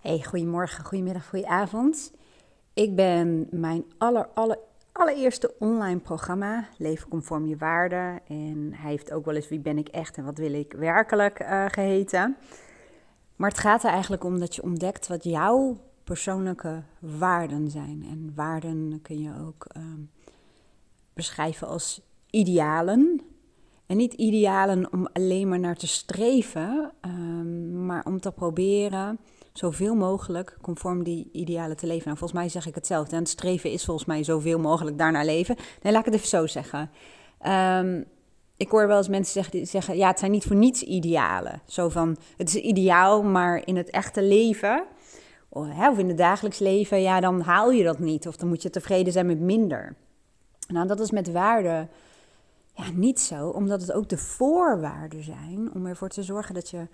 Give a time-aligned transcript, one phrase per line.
[0.00, 2.12] Hey, goedemorgen, goedemiddag, goedenavond.
[2.74, 4.58] Ik ben mijn aller, aller,
[4.92, 8.20] allereerste online programma, Leven conform je waarden.
[8.26, 11.40] En hij heeft ook wel eens Wie ben ik echt en wat wil ik werkelijk
[11.40, 12.36] uh, geheten.
[13.36, 18.06] Maar het gaat er eigenlijk om dat je ontdekt wat jouw persoonlijke waarden zijn.
[18.10, 19.82] En waarden kun je ook uh,
[21.12, 23.20] beschrijven als idealen.
[23.86, 29.18] En niet idealen om alleen maar naar te streven, um, maar om te proberen
[29.52, 32.04] zoveel mogelijk conform die idealen te leven.
[32.04, 33.16] Nou, volgens mij zeg ik hetzelfde.
[33.16, 35.56] En het streven is volgens mij zoveel mogelijk daarnaar leven.
[35.82, 36.90] Nee, laat ik het even zo zeggen.
[37.46, 38.04] Um,
[38.56, 41.62] ik hoor wel eens mensen zeggen, die zeggen, ja, het zijn niet voor niets idealen.
[41.66, 44.84] Zo van, het is ideaal, maar in het echte leven,
[45.48, 48.28] of in het dagelijks leven, ja, dan haal je dat niet.
[48.28, 49.94] Of dan moet je tevreden zijn met minder.
[50.68, 51.88] Nou, dat is met waarden
[52.74, 56.88] ja, niet zo, omdat het ook de voorwaarden zijn om ervoor te zorgen dat je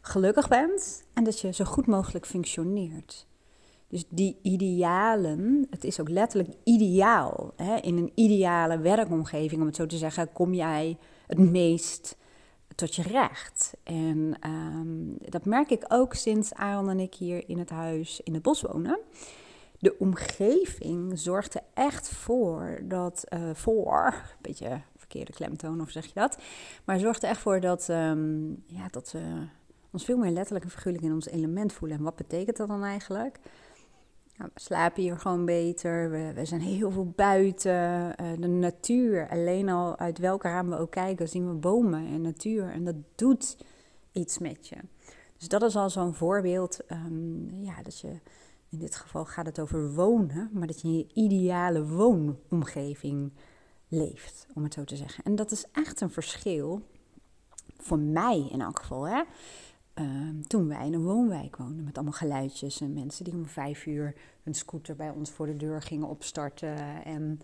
[0.00, 3.26] gelukkig bent en dat je zo goed mogelijk functioneert.
[3.88, 7.52] Dus die idealen, het is ook letterlijk ideaal.
[7.56, 7.76] Hè?
[7.76, 12.16] In een ideale werkomgeving, om het zo te zeggen, kom jij het meest
[12.74, 13.74] tot je recht.
[13.82, 18.34] En um, dat merk ik ook sinds Aaron en ik hier in het huis in
[18.34, 18.98] het bos wonen.
[19.78, 26.06] De omgeving zorgt er echt voor dat, uh, voor, een beetje verkeerde klemtoon of zeg
[26.06, 26.38] je dat,
[26.84, 29.46] maar zorgt er echt voor dat, um, ja, dat we
[29.92, 31.98] ons veel meer letterlijk en figuurlijk in ons element voelen.
[31.98, 33.38] En wat betekent dat dan eigenlijk?
[34.36, 39.28] Nou, we slapen hier gewoon beter, we, zijn heel veel buiten, uh, de natuur.
[39.28, 42.70] Alleen al uit welke raam we ook kijken, zien we bomen en natuur.
[42.70, 43.56] En dat doet
[44.12, 44.76] iets met je.
[45.36, 48.08] Dus dat is al zo'n voorbeeld, um, ja, dat je,
[48.68, 53.32] in dit geval gaat het over wonen, maar dat je in je ideale woonomgeving
[53.88, 55.24] leeft, om het zo te zeggen.
[55.24, 56.82] En dat is echt een verschil,
[57.76, 59.22] voor mij in elk geval, hè.
[59.94, 63.86] Ehm, toen wij in een woonwijk woonden met allemaal geluidjes en mensen die om vijf
[63.86, 67.40] uur hun scooter bij ons voor de deur gingen opstarten en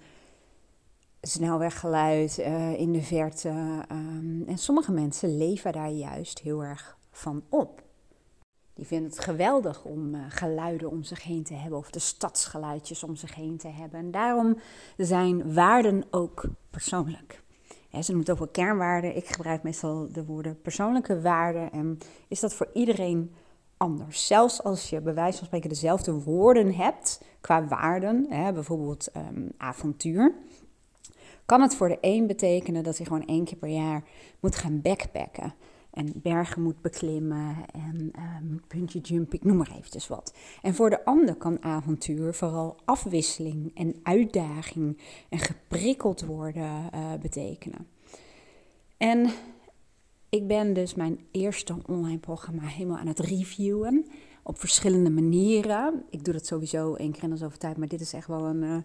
[1.20, 3.48] snelweggeluid uh, in de verte.
[3.92, 7.83] Um, en sommige mensen leven daar juist heel erg van op.
[8.74, 13.02] Die vinden het geweldig om uh, geluiden om zich heen te hebben of de stadsgeluidjes
[13.02, 14.01] om zich heen te hebben.
[14.01, 14.58] En daarom
[14.96, 17.45] zijn waarden ook persoonlijk
[18.02, 19.17] ze noemt ook wel kernwaarden.
[19.17, 21.73] Ik gebruik meestal de woorden persoonlijke waarden.
[21.73, 21.98] En
[22.29, 23.34] is dat voor iedereen
[23.77, 24.27] anders?
[24.27, 29.52] Zelfs als je bij wijze van spreken dezelfde woorden hebt qua waarden, hè, bijvoorbeeld um,
[29.57, 30.34] avontuur,
[31.45, 34.05] kan het voor de een betekenen dat hij gewoon één keer per jaar
[34.40, 35.55] moet gaan backpacken
[35.96, 40.34] en bergen moet beklimmen en um, puntje jump, ik noem maar eventjes wat.
[40.62, 44.98] En voor de ander kan avontuur vooral afwisseling en uitdaging
[45.29, 47.86] en geprikkeld worden uh, betekenen.
[48.96, 49.30] En
[50.29, 54.07] ik ben dus mijn eerste online programma helemaal aan het reviewen
[54.42, 56.05] op verschillende manieren.
[56.11, 58.45] Ik doe dat sowieso één keer in de zoveel tijd, maar dit is echt wel
[58.45, 58.77] een uh,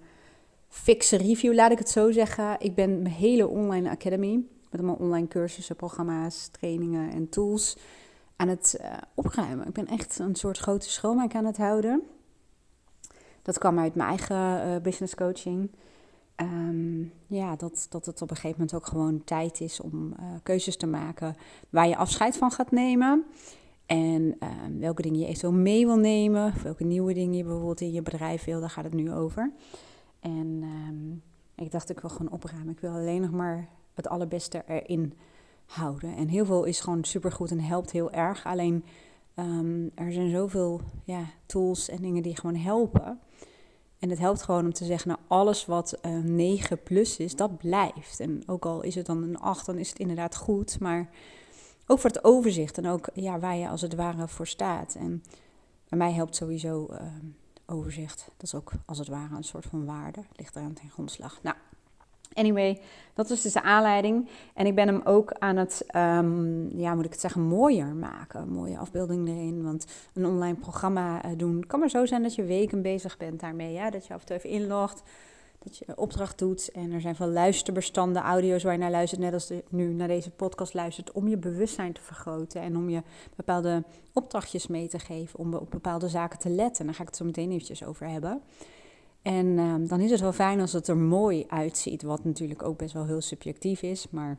[0.68, 2.56] fixe review, laat ik het zo zeggen.
[2.60, 7.78] Ik ben mijn hele online academy met allemaal online cursussen, programma's, trainingen en tools
[8.36, 9.68] aan het uh, opruimen.
[9.68, 12.02] Ik ben echt een soort grote schoonmaak aan het houden.
[13.42, 15.72] Dat kwam uit mijn eigen uh, business coaching.
[16.36, 20.26] Um, ja, dat, dat het op een gegeven moment ook gewoon tijd is om uh,
[20.44, 21.36] keuzes te maken
[21.70, 23.26] waar je afscheid van gaat nemen.
[23.86, 24.50] En uh,
[24.80, 28.02] welke dingen je eventueel mee wil nemen, of welke nieuwe dingen je bijvoorbeeld in je
[28.02, 29.52] bedrijf wil, daar gaat het nu over.
[30.20, 31.22] En um,
[31.56, 32.70] ik dacht, ik wil gewoon opruimen.
[32.70, 35.14] Ik wil alleen nog maar het allerbeste erin
[35.66, 36.16] houden.
[36.16, 38.46] En heel veel is gewoon supergoed en helpt heel erg.
[38.46, 38.86] Alleen
[39.36, 43.20] um, er zijn zoveel ja, tools en dingen die gewoon helpen.
[44.00, 47.36] En het helpt gewoon om te zeggen, nou alles wat uh, eh, 9 plus is,
[47.36, 48.20] dat blijft.
[48.20, 50.80] En ook al is het dan een 8, dan is het inderdaad goed.
[50.80, 51.10] Maar
[51.88, 54.96] ook voor het overzicht en ook ja, waar je als het ware voor staat.
[54.96, 55.24] En
[55.90, 57.02] bij mij helpt sowieso uh,
[57.66, 58.26] overzicht.
[58.38, 60.24] Dat is ook als het ware een soort van waarde.
[60.36, 61.40] Ligt eraan ten grondslag.
[61.44, 61.56] Nou,
[62.34, 62.82] Anyway,
[63.14, 64.30] dat was dus de aanleiding.
[64.54, 68.50] En ik ben hem ook aan het, um, ja, moet ik het zeggen, mooier maken.
[68.50, 69.64] Mooie afbeelding erin.
[69.64, 73.40] Want een online programma uh, doen kan maar zo zijn dat je weken bezig bent
[73.40, 73.74] daarmee.
[73.74, 73.90] Ja?
[73.90, 75.04] Dat je af en toe even inlogt,
[75.60, 76.72] dat je opdracht doet.
[76.72, 79.22] En er zijn veel luisterbestanden, audio's waar je naar luistert.
[79.22, 81.12] Net als nu naar deze podcast luistert.
[81.12, 82.62] Om je bewustzijn te vergroten.
[82.62, 83.02] En om je
[83.36, 85.40] bepaalde opdrachtjes mee te geven.
[85.40, 86.86] Om op bepaalde zaken te letten.
[86.86, 88.42] Daar ga ik het zo meteen eventjes over hebben.
[89.22, 92.78] En ehm, dan is het wel fijn als het er mooi uitziet, wat natuurlijk ook
[92.78, 94.10] best wel heel subjectief is.
[94.10, 94.38] Maar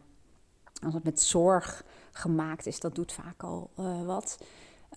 [0.84, 4.38] als het met zorg gemaakt is, dat doet vaak al uh, wat.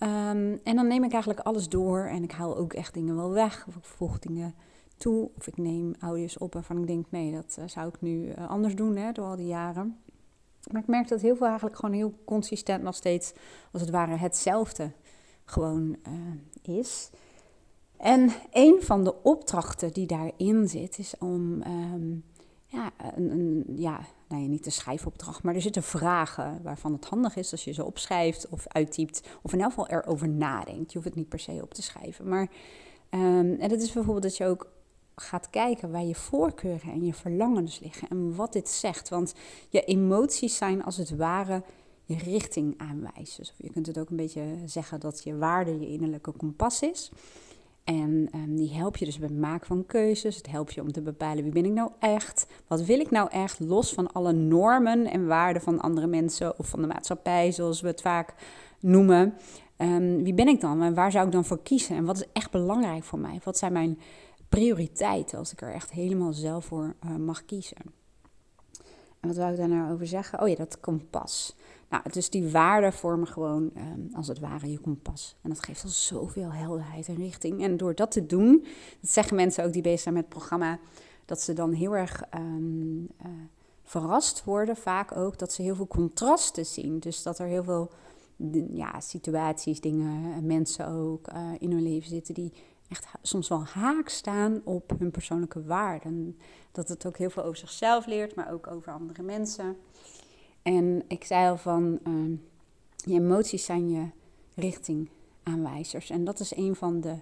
[0.02, 3.30] Um, en dan neem ik eigenlijk alles door en ik haal ook echt dingen wel
[3.30, 3.64] weg.
[3.68, 4.54] Of ik voeg dingen
[4.96, 5.30] toe.
[5.38, 8.48] Of ik neem audio's op waarvan ik denk, nee, dat uh, zou ik nu uh,
[8.48, 9.98] anders doen hè, door al die jaren.
[10.72, 13.32] Maar ik merk dat heel veel eigenlijk gewoon heel consistent nog steeds,
[13.72, 14.90] als het ware, hetzelfde
[15.44, 15.96] gewoon
[16.62, 17.10] is.
[17.96, 22.10] En een van de opdrachten die daarin zit, is om ehm,
[22.66, 22.90] ja,
[23.74, 27.64] ja, nou ja, niet een schrijfopdracht, maar er zitten vragen waarvan het handig is als
[27.64, 30.92] je ze opschrijft of uittypt, of in elk geval erover nadenkt.
[30.92, 32.28] Je hoeft het niet per se op te schrijven.
[32.28, 32.48] Maar,
[33.10, 34.74] um, en dat is bijvoorbeeld dat je ook
[35.14, 39.08] gaat kijken waar je voorkeuren en je verlangens liggen en wat dit zegt.
[39.08, 39.34] Want
[39.68, 41.62] je emoties zijn als het ware
[42.04, 43.42] je richting aanwijzen.
[43.42, 47.10] Of je kunt het ook een beetje zeggen dat je waarde je innerlijke kompas is.
[47.86, 50.36] En um, die help je dus bij het maken van keuzes.
[50.36, 52.46] Het helpt je om te bepalen wie ben ik nou echt?
[52.66, 53.60] Wat wil ik nou echt?
[53.60, 57.86] Los van alle normen en waarden van andere mensen of van de maatschappij, zoals we
[57.86, 58.34] het vaak
[58.80, 59.34] noemen.
[59.78, 61.96] Um, wie ben ik dan en waar zou ik dan voor kiezen?
[61.96, 63.40] En wat is echt belangrijk voor mij?
[63.44, 63.98] Wat zijn mijn
[64.48, 67.76] prioriteiten als ik er echt helemaal zelf voor uh, mag kiezen?
[69.20, 70.40] En wat wil ik daar nou over zeggen?
[70.40, 71.56] Oh ja, dat kompas.
[71.88, 75.36] Nou, dus die waarden vormen gewoon um, als het ware je kompas.
[75.42, 77.62] En dat geeft al zoveel helderheid en richting.
[77.62, 78.66] En door dat te doen,
[79.00, 80.78] dat zeggen mensen ook die bezig zijn met het programma,
[81.24, 83.28] dat ze dan heel erg um, uh,
[83.82, 86.98] verrast worden, vaak ook, dat ze heel veel contrasten zien.
[86.98, 87.90] Dus dat er heel veel
[88.70, 92.52] ja, situaties, dingen, mensen ook uh, in hun leven zitten die
[92.88, 96.38] echt soms wel haak staan op hun persoonlijke waarden.
[96.72, 99.76] Dat het ook heel veel over zichzelf leert, maar ook over andere mensen.
[100.66, 102.38] En ik zei al van, uh,
[102.96, 104.06] je emoties zijn je
[104.54, 106.10] richtingaanwijzers.
[106.10, 107.16] En dat is een van de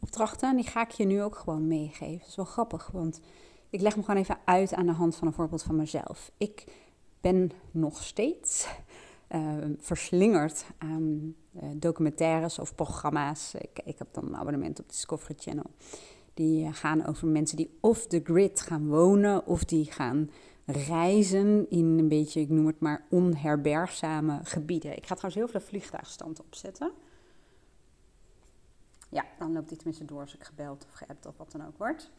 [0.00, 0.48] opdrachten.
[0.48, 2.18] En die ga ik je nu ook gewoon meegeven.
[2.18, 3.20] Dat is wel grappig, want
[3.70, 6.30] ik leg hem gewoon even uit aan de hand van een voorbeeld van mezelf.
[6.36, 6.64] Ik
[7.20, 8.68] ben nog steeds
[9.30, 13.54] uh, verslingerd aan uh, documentaires of programma's.
[13.54, 15.70] Ik, ik, heb dan een abonnement op Discovery Channel.
[16.34, 20.30] Die eh, gaan over mensen die off the grid gaan wonen of die gaan
[20.70, 24.96] reizen in een beetje, ik noem het maar, onherbergzame gebieden.
[24.96, 26.92] Ik ga trouwens heel veel vliegtuigstand opzetten.
[29.08, 31.78] Ja, dan loopt dit tenminste door als ik gebeld of geappt of wat dan ook
[31.78, 32.10] wordt.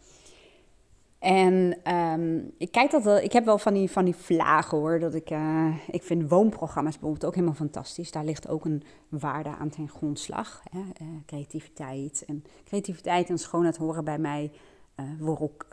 [1.19, 5.00] En um, ik kijk dat ik heb wel van die, van die vlagen hoor.
[5.00, 8.12] Dat ik, uh, ik vind woonprogramma's bijvoorbeeld ook helemaal fantastisch.
[8.12, 10.63] Daar ligt ook een waarde aan ten grondslag.
[10.72, 10.80] Hè?
[10.80, 12.24] Uh, creativiteit.
[12.28, 14.52] En creativiteit en schoonheid horen bij mij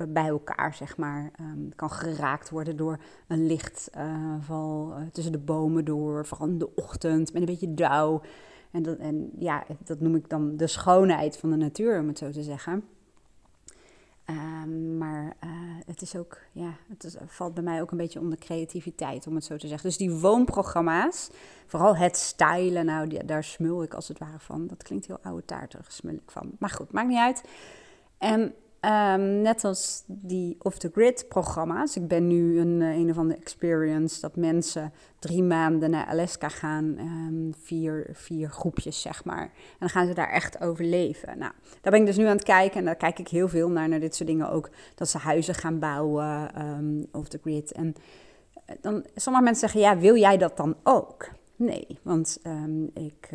[0.09, 1.31] bij elkaar, zeg maar.
[1.41, 6.75] Um, kan geraakt worden door een lichtval uh, tussen de bomen door, vooral in de
[6.75, 8.23] ochtend, met een beetje dauw.
[8.71, 12.19] En, dat, en ja, dat noem ik dan de schoonheid van de natuur, om het
[12.19, 12.85] zo te zeggen.
[14.31, 15.37] Um, maar
[15.87, 19.45] het is ook, ja, het valt bij mij ook een beetje onder creativiteit, om het
[19.45, 19.89] zo te zeggen.
[19.89, 21.31] Dus die woonprogramma's,
[21.67, 24.67] vooral het stylen, nou, daar smul ik als het ware van.
[24.67, 26.51] Dat klinkt heel oude taartig, smul ik van.
[26.59, 27.45] Maar goed, maakt niet uit.
[28.19, 28.55] En
[28.87, 31.97] Um, net als die off-the-grid programma's.
[31.97, 36.49] Ik ben nu een, eh, een of andere experience dat mensen drie maanden naar Alaska
[36.49, 36.85] gaan.
[36.99, 39.43] Um, vier, vier groepjes, zeg maar.
[39.43, 41.39] En dan gaan ze daar echt overleven.
[41.39, 42.79] Nou, daar ben ik dus nu aan het kijken.
[42.79, 44.71] En daar kijk ik heel veel naar, naar dit soort dingen ook.
[44.95, 47.73] Dat ze huizen gaan bouwen, um, off-the-grid.
[47.73, 47.95] En
[48.67, 51.29] eh, dan, sommige mensen zeggen, ja, wil jij dat dan ook?
[51.57, 52.41] Nee, want
[52.95, 53.31] ik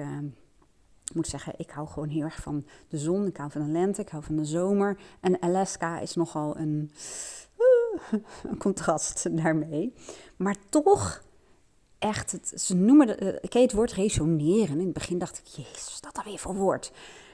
[1.12, 3.28] ik moet zeggen, ik hou gewoon heel erg van de zon.
[3.28, 4.98] Ik hou van de lente, ik hou van de zomer.
[5.20, 6.92] En Alaska is nogal een,
[7.58, 8.20] uh,
[8.52, 9.94] een contrast daarmee.
[10.36, 11.24] Maar toch,
[12.00, 14.80] echt, het, ze noemen het, uh, ik het woord resoneren.
[14.80, 16.92] In het begin dacht ik, jezus, dat dan weer voor woord.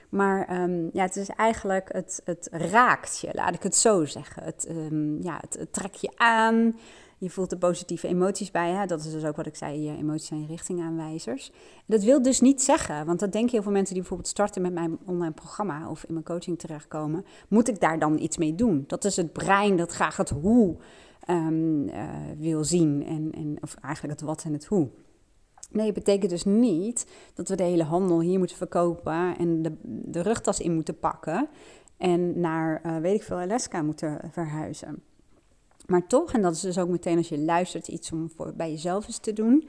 [0.09, 4.43] Maar um, ja, het is eigenlijk, het, het raakt je, laat ik het zo zeggen.
[4.43, 6.79] Het, um, ja, het trekt je aan.
[7.19, 8.71] Je voelt de positieve emoties bij.
[8.71, 8.85] Hè?
[8.85, 11.51] Dat is dus ook wat ik zei, je emoties zijn richtingaanwijzers.
[11.85, 14.73] Dat wil dus niet zeggen, want dat denken heel veel mensen die bijvoorbeeld starten met
[14.73, 17.25] mijn online programma of in mijn coaching terechtkomen.
[17.47, 18.83] Moet ik daar dan iets mee doen?
[18.87, 20.75] Dat is het brein dat graag het hoe
[21.29, 23.05] um, uh, wil zien.
[23.05, 24.89] En, en, of eigenlijk het wat en het hoe.
[25.71, 29.73] Nee, het betekent dus niet dat we de hele handel hier moeten verkopen en de,
[29.83, 31.47] de rugtas in moeten pakken
[31.97, 35.03] en naar, uh, weet ik veel, Alaska moeten verhuizen.
[35.87, 38.71] Maar toch, en dat is dus ook meteen als je luistert iets om voor, bij
[38.71, 39.67] jezelf eens te doen,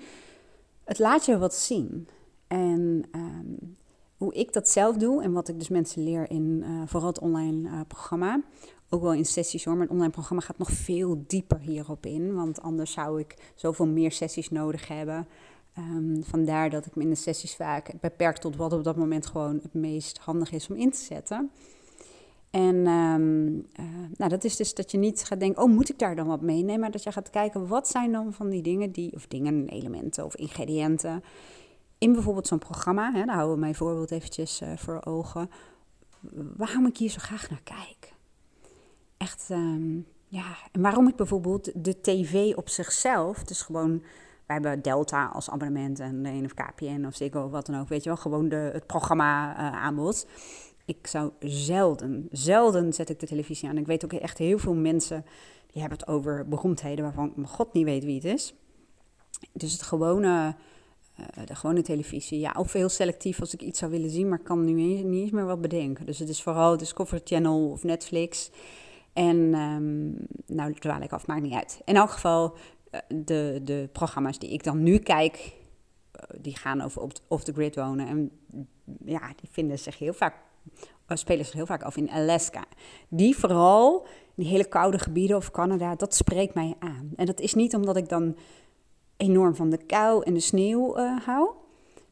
[0.85, 2.09] het laat je wat zien.
[2.47, 3.77] En um,
[4.17, 7.19] hoe ik dat zelf doe en wat ik dus mensen leer in uh, vooral het
[7.19, 8.43] online uh, programma,
[8.89, 12.35] ook wel in sessies hoor, maar het online programma gaat nog veel dieper hierop in,
[12.35, 15.27] want anders zou ik zoveel meer sessies nodig hebben.
[15.79, 19.27] Um, vandaar dat ik me in de sessies vaak beperk tot wat op dat moment
[19.27, 21.51] gewoon het meest handig is om in te zetten.
[22.51, 23.87] En um, uh,
[24.17, 26.41] nou, dat is dus dat je niet gaat denken, oh, moet ik daar dan wat
[26.41, 26.81] meenemen?
[26.81, 30.25] Maar dat je gaat kijken, wat zijn dan van die dingen, die, of dingen, elementen
[30.25, 31.23] of ingrediënten
[31.99, 33.13] in bijvoorbeeld zo'n programma.
[33.13, 35.51] Hè, daar houden we mijn voorbeeld eventjes uh, voor ogen.
[36.57, 38.15] Waarom ik hier zo graag naar kijk.
[39.17, 44.03] Echt, um, ja, en waarom ik bijvoorbeeld de tv op zichzelf, dus gewoon
[44.47, 47.89] wij hebben Delta als abonnement en een of KPN of Ziggo wat dan ook.
[47.89, 50.27] Weet je wel, gewoon de, het programma uh, aanbod.
[50.89, 53.79] Ik zou zelden, zelden zet ik de televisie aan.
[53.79, 55.25] Ik weet ook echt heel veel mensen
[55.67, 58.55] die hebben het over beroemdheden waarvan mijn god niet weet wie het is.
[59.53, 60.55] Dus het gewone,
[61.21, 62.39] uh, de gewone televisie.
[62.39, 65.47] Ja, of heel selectief als ik iets zou willen zien, maar kan nu niet, meer
[65.47, 66.07] wat bedenken.
[66.07, 68.51] Dus het is vooral Discovery Channel of Netflix.
[69.13, 70.17] En um,
[70.47, 71.81] nou, dwaal ik af, maakt niet uit.
[71.85, 72.57] In elk geval,
[72.91, 75.53] eh, de, de programma's die ik dan nu kijk,
[76.13, 78.07] eh, die gaan over off the grid wonen.
[78.07, 78.31] En
[79.05, 80.35] ja, die vinden zich heel vaak,
[81.07, 82.65] spelen zich heel vaak af in Alaska.
[83.09, 87.11] Die vooral, die hele koude gebieden of Canada, dat spreekt mij aan.
[87.17, 88.37] En dat is niet omdat ik dan
[89.17, 91.51] enorm van de kou en de sneeuw uh, hou.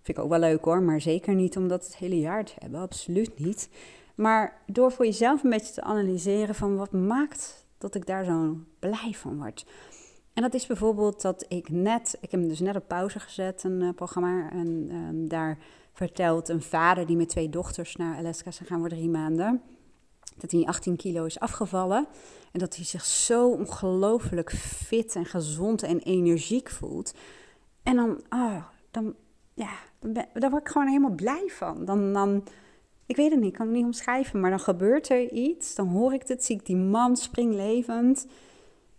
[0.02, 2.80] Vind ik ook wel leuk hoor, maar zeker niet omdat het hele jaar te hebben,
[2.80, 3.68] absoluut niet.
[4.14, 8.56] Maar door voor jezelf een beetje te analyseren van wat maakt dat ik daar zo
[8.78, 9.66] blij van word.
[10.32, 13.80] En dat is bijvoorbeeld dat ik net, ik heb dus net op pauze gezet, een
[13.80, 14.50] uh, programma.
[14.50, 15.58] En um, daar
[15.96, 19.62] vertelt een vader die met twee dochters naar Alaska zijn gaan voor drie maanden.
[20.36, 22.06] Dat hij 18 kilo is afgevallen.
[22.52, 27.14] En dat hij zich zo ongelooflijk fit en gezond en energiek voelt.
[27.82, 29.14] En dan, oh, dan,
[29.54, 31.84] ja, dan, dan word ik gewoon helemaal blij van.
[31.84, 32.44] Dan, dan,
[33.06, 34.40] ik weet het niet, ik kan het niet omschrijven.
[34.40, 35.74] Maar dan gebeurt er iets.
[35.74, 38.26] Dan hoor ik het, zie ik die man springlevend.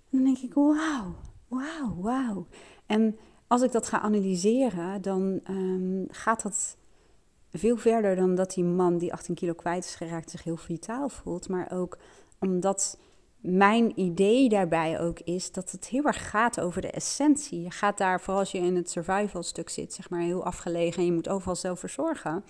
[0.10, 1.16] En dan denk ik, wauw,
[1.48, 2.48] wauw, wauw.
[2.86, 6.78] En als ik dat ga analyseren, dan um, gaat dat
[7.58, 11.10] veel verder dan dat die man die 18 kilo kwijt is geraakt zich heel vitaal
[11.10, 11.50] voelt.
[11.50, 11.98] Maar ook
[12.40, 12.98] omdat
[13.40, 17.62] mijn idee daarbij ook is dat het heel erg gaat over de essentie.
[17.62, 21.00] Je gaat daar, vooral als je in het survival stuk zit, zeg maar heel afgelegen
[21.00, 22.44] en je moet overal zelf verzorgen.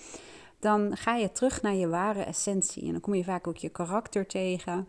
[0.60, 2.86] Dan ga je terug naar je ware essentie.
[2.86, 4.88] En dan kom je vaak ook je karakter tegen.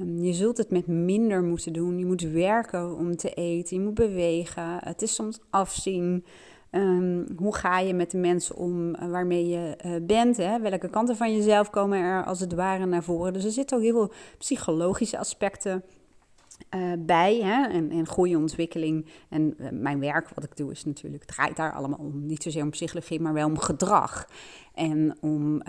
[0.00, 1.98] Um, je zult het met minder moeten doen.
[1.98, 3.76] Je moet werken om te eten.
[3.76, 4.78] Je moet bewegen.
[4.84, 6.24] Het is soms afzien.
[6.70, 10.36] Um, hoe ga je met de mensen om uh, waarmee je uh, bent?
[10.36, 10.60] Hè?
[10.60, 13.32] Welke kanten van jezelf komen er als het ware naar voren?
[13.32, 15.84] Dus er zitten ook heel veel psychologische aspecten
[16.74, 17.40] uh, bij.
[17.42, 17.66] Hè?
[17.68, 19.06] En, en goede ontwikkeling.
[19.28, 22.26] En mijn werk, wat ik doe, is natuurlijk, draait daar allemaal om.
[22.26, 24.28] Niet zozeer om psychologie, maar wel om gedrag.
[24.74, 25.62] En om,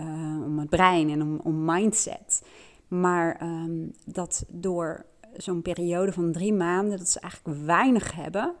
[0.44, 2.42] om het brein en om, om mindset.
[2.88, 5.04] Maar um, dat door
[5.36, 8.54] zo'n periode van drie maanden, dat ze eigenlijk weinig hebben.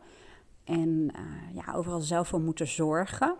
[0.64, 3.36] En uh, ja, overal zelf voor moeten zorgen.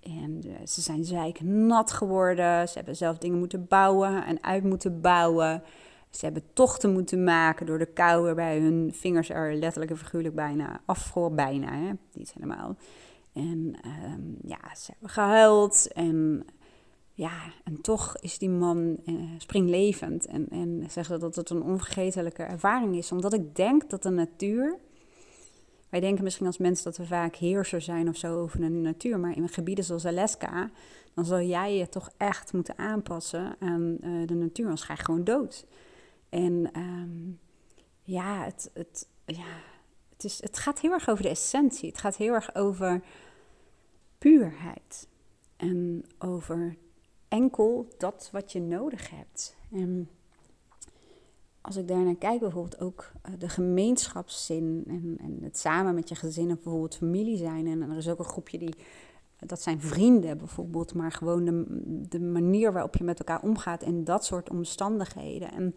[0.00, 2.68] En uh, ze zijn zeiknat geworden.
[2.68, 5.62] Ze hebben zelf dingen moeten bouwen en uit moeten bouwen.
[6.10, 10.34] Ze hebben tochten moeten maken door de kou, waarbij hun vingers er letterlijk en figuurlijk
[10.34, 11.32] bijna afvroor.
[11.32, 11.90] Bijna, hè?
[12.12, 12.76] niet helemaal.
[13.32, 16.44] En um, ja, ze hebben gehuild en
[17.12, 20.26] ja, en toch is die man uh, springlevend.
[20.26, 23.12] En, en zeggen dat het een onvergetelijke ervaring is.
[23.12, 24.78] Omdat ik denk dat de natuur.
[25.94, 29.20] Wij denken misschien als mensen dat we vaak heerser zijn of zo over de natuur.
[29.20, 30.70] Maar in gebieden zoals Alaska,
[31.14, 34.64] dan zal jij je toch echt moeten aanpassen aan uh, de natuur.
[34.64, 35.66] Anders ga je gewoon dood.
[36.28, 37.38] En um,
[38.02, 39.46] ja, het, het, ja
[40.08, 41.88] het, is, het gaat heel erg over de essentie.
[41.88, 43.02] Het gaat heel erg over
[44.18, 45.08] puurheid.
[45.56, 46.76] En over
[47.28, 49.56] enkel dat wat je nodig hebt.
[51.64, 56.14] Als ik daarnaar kijk, bijvoorbeeld ook uh, de gemeenschapszin en, en, het samen met je
[56.14, 57.66] gezin of bijvoorbeeld familie zijn.
[57.66, 58.74] En, er is ook een groepje die,
[59.38, 61.64] dat zijn vrienden bijvoorbeeld, maar gewoon de,
[62.08, 65.52] de manier waarop je met elkaar omgaat en dat soort omstandigheden.
[65.52, 65.74] En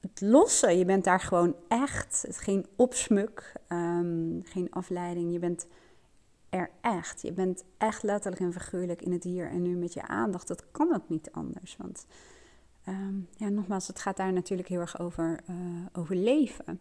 [0.00, 5.66] het losse, je bent daar gewoon echt, het geen opsmuk, um, geen afleiding, je bent
[6.48, 7.22] er echt.
[7.22, 10.48] Je bent echt letterlijk en figuurlijk in het hier en nu met je aandacht.
[10.48, 11.76] Dat kan ook niet anders.
[11.76, 12.06] Want
[12.88, 15.56] um, ja, nogmaals, het gaat daar natuurlijk heel erg over, uh,
[15.92, 16.80] over leven.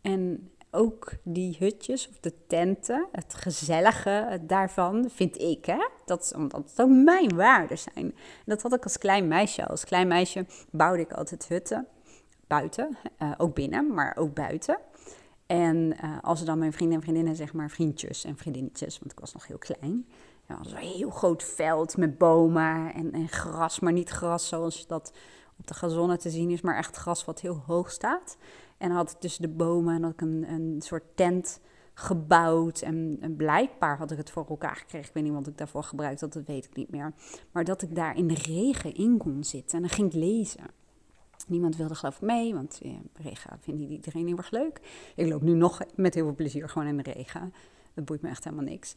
[0.00, 6.70] En ook die hutjes of de tenten, het gezellige daarvan, vind ik, hè, dat, omdat
[6.70, 8.04] het ook mijn waarden zijn.
[8.04, 9.66] En dat had ik als klein meisje.
[9.66, 11.86] Als klein meisje bouwde ik altijd hutten,
[12.46, 14.78] buiten, uh, ook binnen, maar ook buiten.
[15.46, 19.12] En uh, als er dan mijn vrienden en vriendinnen, zeg maar vriendjes en vriendinnetjes, want
[19.12, 20.06] ik was nog heel klein.
[20.48, 24.86] Ja, was een heel groot veld met bomen en, en gras, maar niet gras zoals
[24.86, 25.12] dat
[25.58, 28.36] op de gazonnen te zien is, maar echt gras wat heel hoog staat.
[28.78, 31.60] En had tussen de bomen en had ik een, een soort tent
[31.94, 32.80] gebouwd.
[32.80, 35.08] En, en, blijkbaar had ik het voor elkaar gekregen.
[35.08, 37.12] Ik weet niet wat ik daarvoor gebruikt had, dat weet ik niet meer.
[37.52, 39.76] Maar dat ik daar in de regen in kon zitten.
[39.76, 40.64] En dan ging ik lezen.
[41.46, 44.80] Niemand wilde geloof ik mee, want ja, regen vindt iedereen heel erg leuk.
[45.16, 47.52] Ik loop nu nog met heel veel plezier gewoon in de regen.
[47.94, 48.94] Dat boeit me echt helemaal niks.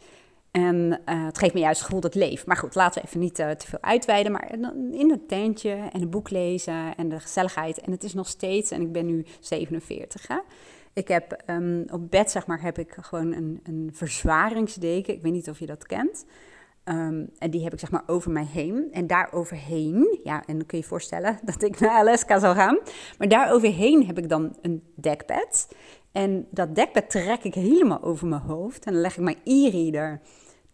[0.56, 2.46] En uh, het geeft me juist het gevoel dat ik leef.
[2.46, 4.32] Maar goed, laten we even niet uh, te veel uitweiden.
[4.32, 4.52] Maar
[4.92, 7.80] in het tentje en een boek lezen en de gezelligheid.
[7.80, 10.38] En het is nog steeds, en ik ben nu 47, hè?
[10.94, 15.14] Ik heb ehm, op bed, zeg maar, heb ik gewoon een, een verzwaringsdeken.
[15.14, 16.26] Ik weet niet of je dat kent.
[16.84, 18.88] Ehm, en die heb ik zeg maar over mij heen.
[18.92, 22.56] En daar overheen, ja, en dan kun je je voorstellen dat ik naar Alaska zou
[22.56, 22.80] gaan.
[23.18, 25.68] Maar daar overheen heb ik dan een dekbed.
[26.12, 28.86] En dat dekbed trek ik helemaal over mijn hoofd.
[28.86, 30.22] En dan leg ik mijn e-reader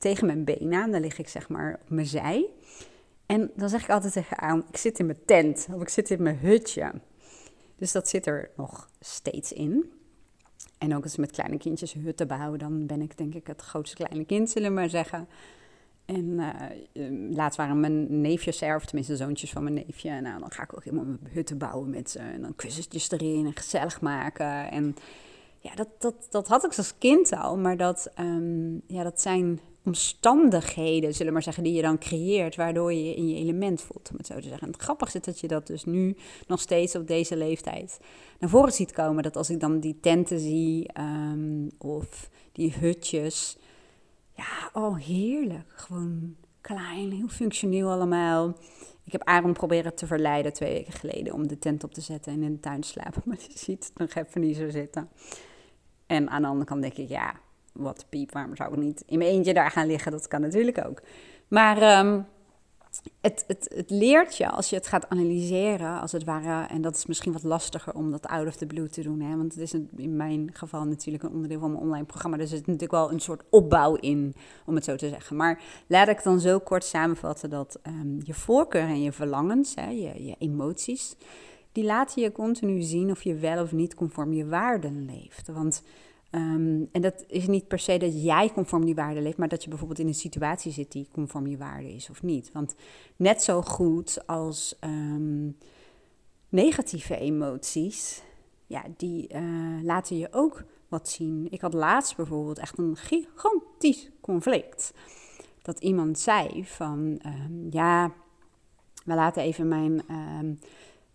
[0.01, 0.91] tegen mijn benen aan.
[0.91, 2.49] Dan lig ik zeg maar op mijn zij.
[3.25, 6.09] En dan zeg ik altijd tegen aan, ik zit in mijn tent of ik zit
[6.09, 6.91] in mijn hutje.
[7.75, 9.91] Dus dat zit er nog steeds in.
[10.77, 13.61] En ook als we met kleine kindjes hutten bouwen, dan ben ik denk ik het
[13.61, 15.27] grootste kleine kind, zullen we maar zeggen.
[16.05, 16.25] En
[16.93, 20.09] uh, laatst waren mijn neefjes er, tenminste zoontjes van mijn neefje.
[20.09, 22.19] En nou, dan ga ik ook helemaal hutten bouwen met ze.
[22.19, 24.71] En dan kussentjes erin en gezellig maken.
[24.71, 24.95] En
[25.59, 27.57] ja, dat, dat, dat had ik als kind al.
[27.57, 32.55] Maar dat, um, ja, dat zijn omstandigheden, zullen we maar zeggen, die je dan creëert,
[32.55, 34.67] waardoor je je in je element voelt, om het zo te zeggen.
[34.67, 36.15] En het grappige is dat je dat dus nu
[36.47, 37.99] nog steeds op deze leeftijd
[38.39, 39.23] naar voren ziet komen.
[39.23, 43.57] Dat als ik dan die tenten zie um, of die hutjes,
[44.35, 45.67] ja, oh heerlijk.
[45.67, 48.57] Gewoon klein, heel functioneel allemaal.
[49.03, 52.33] Ik heb Aaron proberen te verleiden twee weken geleden om de tent op te zetten
[52.33, 53.21] en in de tuin te slapen.
[53.25, 55.09] Maar je ziet het nog even niet zo zitten.
[56.05, 57.39] En aan de andere kant denk ik, ja,
[57.71, 60.11] wat piep, waarom zou ik niet in mijn eentje daar gaan liggen?
[60.11, 61.01] Dat kan natuurlijk ook.
[61.47, 62.25] Maar um,
[63.21, 66.67] het, het, het leert je als je het gaat analyseren, als het ware.
[66.67, 69.21] En dat is misschien wat lastiger om dat out of the blue te doen.
[69.21, 69.37] Hè?
[69.37, 72.37] Want het is in mijn geval natuurlijk een onderdeel van mijn online programma.
[72.37, 74.33] Dus er zit natuurlijk wel een soort opbouw in,
[74.65, 75.35] om het zo te zeggen.
[75.35, 79.89] Maar laat ik dan zo kort samenvatten dat um, je voorkeur en je verlangens, hè,
[79.89, 81.15] je, je emoties,
[81.71, 85.47] die laten je continu zien of je wel of niet conform je waarden leeft.
[85.47, 85.83] Want
[86.31, 89.63] Um, en dat is niet per se dat jij conform die waarde leeft, maar dat
[89.63, 92.51] je bijvoorbeeld in een situatie zit die conform je waarde is of niet.
[92.51, 92.75] Want
[93.15, 95.57] net zo goed als um,
[96.49, 98.23] negatieve emoties,
[98.67, 101.47] ja, die uh, laten je ook wat zien.
[101.49, 104.93] Ik had laatst bijvoorbeeld echt een gigantisch conflict.
[105.61, 108.13] Dat iemand zei van, um, ja,
[109.05, 110.01] we laten even mijn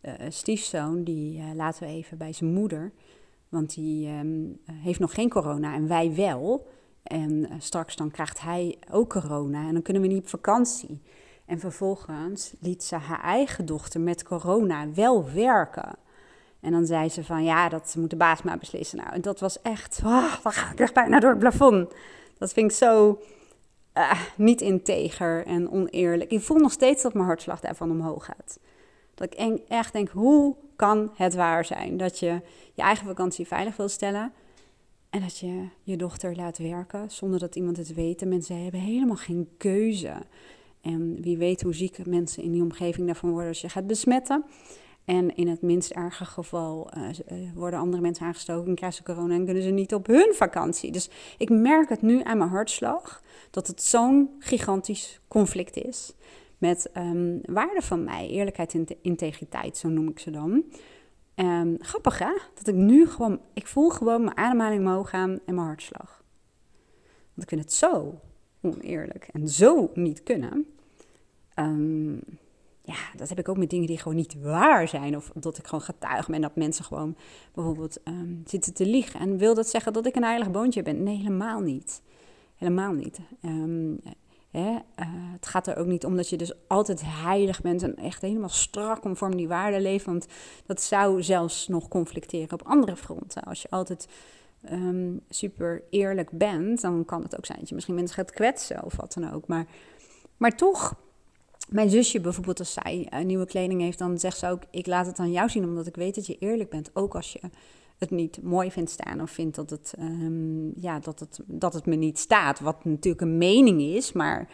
[0.03, 2.93] uh, stiefzoon, die uh, laten we even bij zijn moeder.
[3.49, 6.67] Want die um, heeft nog geen corona en wij wel.
[7.03, 11.01] En uh, straks dan krijgt hij ook corona en dan kunnen we niet op vakantie.
[11.47, 15.97] En vervolgens liet ze haar eigen dochter met corona wel werken.
[16.61, 18.99] En dan zei ze van ja, dat moet de baas maar beslissen.
[18.99, 21.95] Nou, en dat was echt, oh, dan ga ik echt bijna door het plafond.
[22.39, 23.19] Dat vind ik zo
[23.95, 26.31] uh, niet integer en oneerlijk.
[26.31, 28.59] Ik voel nog steeds dat mijn hartslag daarvan omhoog gaat.
[29.17, 32.41] Dat ik echt denk, hoe kan het waar zijn dat je
[32.75, 34.33] je eigen vakantie veilig wil stellen
[35.11, 38.19] en dat je je dochter laat werken zonder dat iemand het weet.
[38.19, 40.15] De mensen hebben helemaal geen keuze.
[40.81, 44.45] En wie weet hoe ziek mensen in die omgeving daarvan worden als je gaat besmetten.
[45.05, 49.35] En in het minst erge geval uh, worden andere mensen aangestoken en krijgen ze corona
[49.35, 50.93] en kunnen ze niet op hun vakantie.
[50.93, 56.15] Dus ik merk het nu aan mijn hartslag dat het zo'n gigantisch conflict is
[56.59, 60.65] met um, waarden van mij, eerlijkheid en integriteit, zo noem ik ze dan.
[61.35, 65.55] Um, grappig hè, dat ik nu gewoon, ik voel gewoon mijn ademhaling omhoog gaan en
[65.55, 66.25] mijn hartslag.
[67.35, 68.21] Want ik vind het zo
[68.61, 70.67] oneerlijk en zo niet kunnen.
[71.59, 72.21] Um,
[72.83, 75.17] ja, dat heb ik ook met dingen die gewoon niet waar zijn.
[75.17, 77.17] Of dat ik gewoon getuige ben dat mensen gewoon
[77.55, 78.01] bijvoorbeeld
[78.45, 79.21] zitten te liegen.
[79.21, 81.03] En wil dat zeggen dat ik een heilig boontje ben?
[81.03, 82.03] Nee, helemaal niet.
[82.57, 83.19] Helemaal niet.
[84.57, 84.77] Uh,
[85.33, 88.49] het gaat er ook niet om dat je dus altijd heilig bent en echt helemaal
[88.49, 90.05] strak conform die waarden leeft.
[90.05, 90.27] Want
[90.67, 93.43] dat zou zelfs nog conflicteren op andere fronten.
[93.43, 94.09] Als je altijd
[94.71, 98.85] um, super eerlijk bent, dan kan het ook zijn dat je misschien mensen gaat kwetsen
[98.85, 99.47] of wat dan ook.
[99.47, 99.67] Maar,
[100.37, 100.95] maar toch,
[101.69, 105.07] mijn zusje bijvoorbeeld, als zij uh, nieuwe kleding heeft, dan zegt ze ook: Ik laat
[105.07, 106.91] het aan jou zien, omdat ik weet dat je eerlijk bent.
[106.93, 107.41] Ook als je
[107.99, 111.87] het niet mooi vindt staan of vindt dat het, um, ja, dat het, dat het
[111.87, 112.61] me niet staat.
[112.61, 114.49] Wat natuurlijk een mening is, maar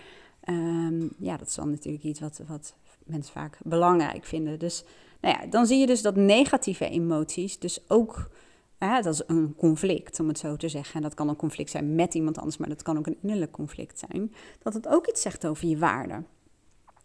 [0.48, 2.74] um, ja, dat is dan natuurlijk iets wat, wat
[3.04, 4.58] mensen vaak belangrijk vinden.
[4.58, 4.84] Dus
[5.20, 8.30] nou ja, dan zie je dus dat negatieve emoties dus ook...
[8.78, 10.94] Dat is een conflict, om het zo te zeggen.
[10.94, 13.52] En dat kan een conflict zijn met iemand anders, maar dat kan ook een innerlijk
[13.52, 14.34] conflict zijn.
[14.62, 16.22] Dat het ook iets zegt over je waarde.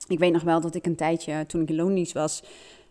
[0.08, 2.44] Ik weet nog wel dat ik een tijdje, toen ik in loondienst was,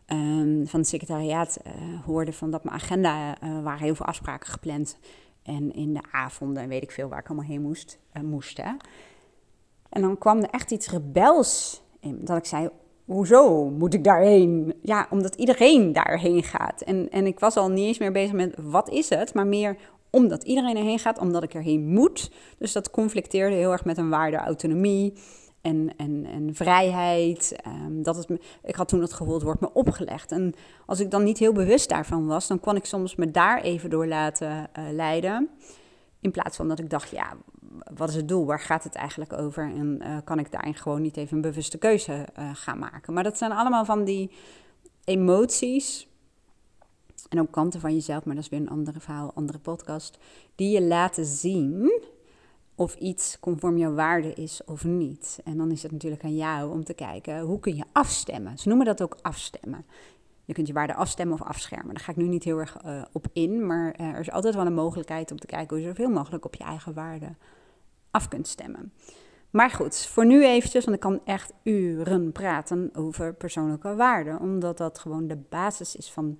[0.06, 1.72] um, van het secretariaat uh,
[2.04, 4.98] hoorde van dat mijn agenda uh, waren heel veel afspraken gepland.
[5.42, 7.98] En in de avonden weet ik veel waar ik allemaal heen moest.
[8.16, 8.58] Uh, moest.
[9.88, 12.20] En dan kwam er echt iets rebels in.
[12.24, 12.68] Dat ik zei,
[13.04, 14.74] hoezo moet ik daarheen?
[14.82, 16.80] Ja, omdat iedereen daarheen gaat.
[16.80, 19.76] En, en ik was al niet eens meer bezig met wat is het, maar meer
[20.10, 22.30] omdat iedereen erheen gaat, omdat ik erheen moet.
[22.58, 25.12] Dus dat conflicteerde heel erg met een waarde autonomie.
[25.66, 27.56] En, en, en vrijheid.
[27.66, 30.32] Um, dat het, ik had toen het gevoel, het wordt me opgelegd.
[30.32, 30.54] En
[30.86, 33.90] als ik dan niet heel bewust daarvan was, dan kon ik soms me daar even
[33.90, 35.48] door laten uh, leiden.
[36.20, 37.36] In plaats van dat ik dacht, ja,
[37.94, 38.46] wat is het doel?
[38.46, 39.62] Waar gaat het eigenlijk over?
[39.62, 43.12] En uh, kan ik daarin gewoon niet even een bewuste keuze uh, gaan maken?
[43.12, 44.30] Maar dat zijn allemaal van die
[45.04, 46.08] emoties.
[47.28, 50.18] En ook kanten van jezelf, maar dat is weer een andere verhaal, andere podcast.
[50.54, 51.92] Die je laten zien
[52.76, 55.40] of iets conform jouw waarde is of niet.
[55.44, 58.58] En dan is het natuurlijk aan jou om te kijken hoe kun je afstemmen.
[58.58, 59.84] Ze noemen dat ook afstemmen.
[60.44, 61.94] Je kunt je waarde afstemmen of afschermen.
[61.94, 64.54] Daar ga ik nu niet heel erg uh, op in, maar uh, er is altijd
[64.54, 67.34] wel een mogelijkheid om te kijken hoe je zoveel mogelijk op je eigen waarde
[68.10, 68.92] af kunt stemmen.
[69.50, 74.78] Maar goed, voor nu eventjes, want ik kan echt uren praten over persoonlijke waarden, omdat
[74.78, 76.38] dat gewoon de basis is van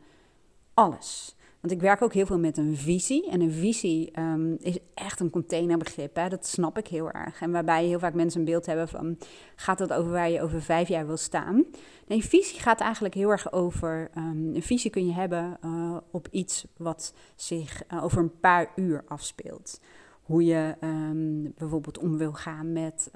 [0.74, 1.36] alles.
[1.66, 3.30] Want ik werk ook heel veel met een visie.
[3.30, 6.16] En een visie um, is echt een containerbegrip.
[6.16, 6.28] Hè?
[6.28, 7.40] Dat snap ik heel erg.
[7.40, 9.18] En waarbij heel vaak mensen een beeld hebben van...
[9.56, 11.64] gaat het over waar je over vijf jaar wil staan?
[12.06, 14.10] Nee, visie gaat eigenlijk heel erg over...
[14.16, 18.72] Um, een visie kun je hebben uh, op iets wat zich uh, over een paar
[18.76, 19.80] uur afspeelt.
[20.22, 23.10] Hoe je um, bijvoorbeeld om wil gaan met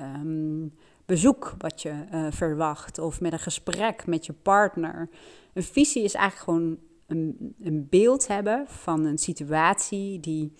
[1.07, 2.99] bezoek wat je uh, verwacht...
[2.99, 5.09] of met een gesprek met je partner.
[5.53, 6.79] Een visie is eigenlijk gewoon
[7.11, 10.53] een, een beeld hebben van een situatie die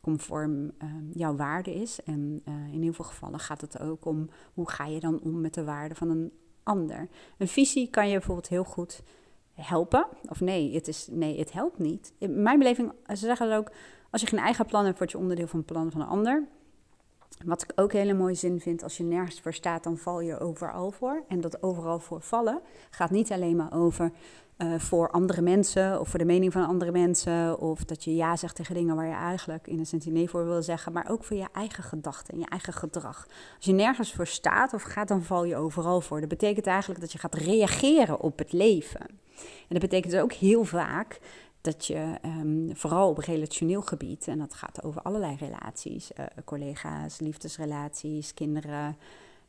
[0.00, 0.70] conform uh,
[1.12, 2.02] jouw waarde is.
[2.04, 5.40] En uh, in heel veel gevallen gaat het ook om hoe ga je dan om
[5.40, 6.32] met de waarde van een
[6.62, 7.08] ander.
[7.38, 9.02] Een visie kan je bijvoorbeeld heel goed
[9.52, 10.06] helpen.
[10.28, 12.12] Of nee, het, is, nee, het helpt niet.
[12.18, 13.70] In mijn beleving, ze zeggen ook,
[14.10, 16.48] als je geen eigen plan hebt, word je onderdeel van het plan van een ander.
[17.44, 20.38] Wat ik ook hele mooie zin vind, als je nergens voor staat, dan val je
[20.38, 21.24] overal voor.
[21.28, 22.60] En dat overal voor vallen
[22.90, 24.12] gaat niet alleen maar over
[24.62, 27.58] uh, voor andere mensen of voor de mening van andere mensen.
[27.58, 30.62] Of dat je ja zegt tegen dingen waar je eigenlijk in essentie nee voor wil
[30.62, 30.92] zeggen.
[30.92, 33.26] Maar ook voor je eigen gedachten en je eigen gedrag.
[33.56, 36.20] Als je nergens voor staat of gaat, dan val je overal voor.
[36.20, 39.06] Dat betekent eigenlijk dat je gaat reageren op het leven.
[39.40, 41.20] En dat betekent ook heel vaak
[41.60, 47.20] dat je um, vooral op relationeel gebied, en dat gaat over allerlei relaties, uh, collega's,
[47.20, 48.96] liefdesrelaties, kinderen,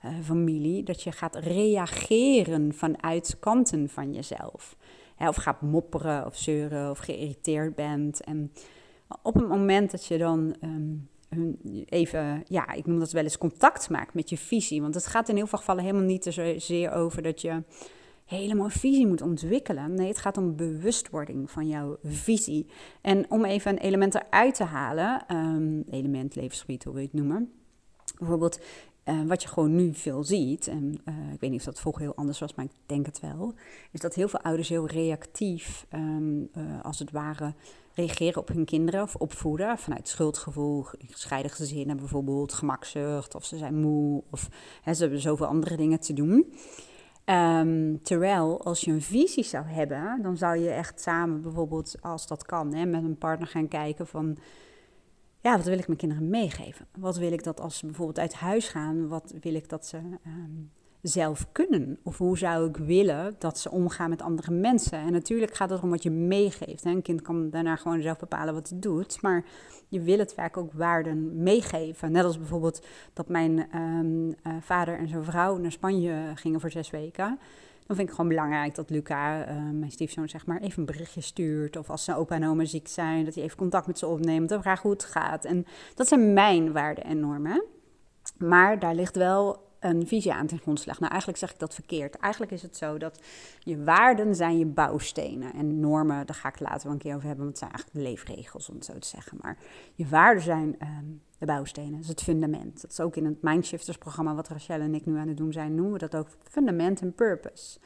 [0.05, 4.75] uh, familie, dat je gaat reageren vanuit kanten van jezelf
[5.27, 8.23] of gaat mopperen of zeuren of geïrriteerd bent.
[8.23, 8.51] En
[9.21, 11.09] op het moment dat je dan um,
[11.85, 14.81] even, ja, ik noem dat wel eens contact maakt met je visie.
[14.81, 17.63] Want het gaat in heel veel gevallen helemaal niet zozeer over dat je
[18.25, 19.93] helemaal visie moet ontwikkelen.
[19.93, 22.67] Nee, het gaat om bewustwording van jouw visie.
[23.01, 27.17] En om even een element eruit te halen, um, element, levensgebied, hoe wil je het
[27.17, 27.51] noemen.
[28.17, 28.59] Bijvoorbeeld,
[29.11, 32.01] uh, wat je gewoon nu veel ziet, en uh, ik weet niet of dat vroeger
[32.01, 33.53] heel anders was, maar ik denk het wel,
[33.91, 37.53] is dat heel veel ouders heel reactief, um, uh, als het ware,
[37.93, 39.77] reageren op hun kinderen of opvoeden.
[39.77, 44.49] Vanuit schuldgevoel, gescheiden gezinnen bijvoorbeeld, gemakzucht, of ze zijn moe, of
[44.81, 46.53] hè, ze hebben zoveel andere dingen te doen.
[47.25, 52.27] Um, terwijl als je een visie zou hebben, dan zou je echt samen bijvoorbeeld, als
[52.27, 54.37] dat kan, hè, met een partner gaan kijken van
[55.41, 56.85] ja, wat wil ik mijn kinderen meegeven?
[56.97, 59.97] Wat wil ik dat als ze bijvoorbeeld uit huis gaan, wat wil ik dat ze
[59.97, 61.99] um, zelf kunnen?
[62.03, 64.99] Of hoe zou ik willen dat ze omgaan met andere mensen?
[64.99, 66.83] En natuurlijk gaat het om wat je meegeeft.
[66.83, 66.89] Hè?
[66.89, 69.45] Een kind kan daarna gewoon zelf bepalen wat het doet, maar
[69.87, 72.11] je wil het vaak ook waarden meegeven.
[72.11, 76.71] Net als bijvoorbeeld dat mijn um, uh, vader en zijn vrouw naar Spanje gingen voor
[76.71, 77.39] zes weken
[77.91, 81.21] dan vind ik gewoon belangrijk dat Luca, uh, mijn stiefzoon, zeg maar, even een berichtje
[81.21, 81.77] stuurt.
[81.77, 84.51] Of als zijn opa en oma ziek zijn, dat hij even contact met ze opneemt.
[84.51, 85.45] Of vraagt hoe het gaat.
[85.45, 87.63] En dat zijn mijn waarden en normen.
[88.37, 90.99] Maar daar ligt wel een visie aan ten grondslag.
[90.99, 92.15] Nou, eigenlijk zeg ik dat verkeerd.
[92.15, 93.19] Eigenlijk is het zo dat
[93.59, 95.53] je waarden zijn je bouwstenen.
[95.53, 98.05] En normen, daar ga ik later wel een keer over hebben, want het zijn eigenlijk
[98.05, 99.37] de leefregels, om het zo te zeggen.
[99.41, 99.57] Maar
[99.93, 102.81] je waarden zijn um, de bouwstenen, dat is het fundament.
[102.81, 105.51] Dat is ook in het Mindshifters programma wat Rachel en ik nu aan het doen
[105.51, 107.79] zijn, noemen we dat ook fundament en purpose.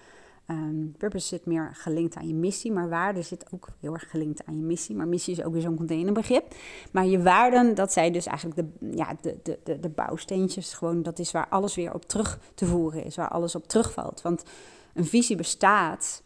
[0.48, 4.46] Um, purpose zit meer gelinkt aan je missie, maar waarde zit ook heel erg gelinkt
[4.46, 4.96] aan je missie.
[4.96, 6.56] Maar missie is ook weer zo'n containerbegrip.
[6.92, 10.74] Maar je waarden, dat zijn dus eigenlijk de, ja, de, de, de, de bouwsteentjes.
[10.74, 14.22] Gewoon, dat is waar alles weer op terug te voeren is, waar alles op terugvalt.
[14.22, 14.44] Want
[14.94, 16.24] een visie bestaat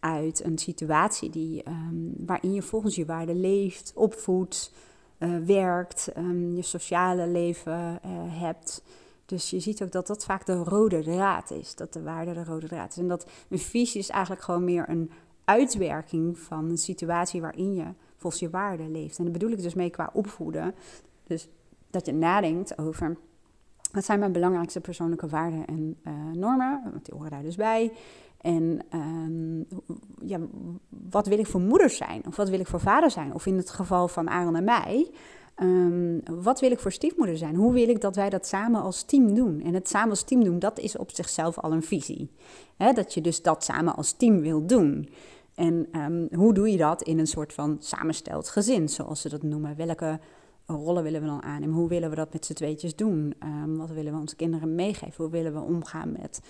[0.00, 4.72] uit een situatie die, um, waarin je volgens je waarden leeft, opvoedt,
[5.18, 8.82] uh, werkt, um, je sociale leven uh, hebt.
[9.32, 12.44] Dus je ziet ook dat dat vaak de rode draad is, dat de waarde de
[12.44, 12.96] rode draad is.
[12.96, 15.10] En dat een visie is eigenlijk gewoon meer een
[15.44, 17.84] uitwerking van een situatie waarin je
[18.16, 19.18] volgens je waarde leeft.
[19.18, 20.74] En daar bedoel ik dus mee qua opvoeden.
[21.26, 21.48] Dus
[21.90, 23.16] dat je nadenkt over
[23.92, 27.92] wat zijn mijn belangrijkste persoonlijke waarden en uh, normen, want die horen daar dus bij.
[28.40, 29.66] En um,
[30.18, 30.38] ja,
[30.88, 32.22] wat wil ik voor moeder zijn?
[32.26, 33.34] Of wat wil ik voor vader zijn?
[33.34, 35.10] Of in het geval van Aaron en mij,
[35.54, 37.54] Ehm, wat wil ik voor stiefmoeder zijn?
[37.54, 39.60] Hoe wil ik dat wij dat samen als team doen?
[39.60, 42.30] En het samen als team doen, dat is op zichzelf al een visie.
[42.76, 45.08] dat je dus dat samen als team wil doen.
[45.54, 49.42] En ehm, hoe doe je dat in een soort van samengesteld gezin, zoals ze dat
[49.42, 49.76] noemen?
[49.76, 50.18] Welke
[50.66, 51.74] rollen willen we dan aannemen?
[51.74, 53.34] Hoe willen we dat met z'n tweetjes doen?
[53.42, 55.24] Um, wat willen we onze kinderen meegeven?
[55.24, 56.40] Hoe willen we omgaan met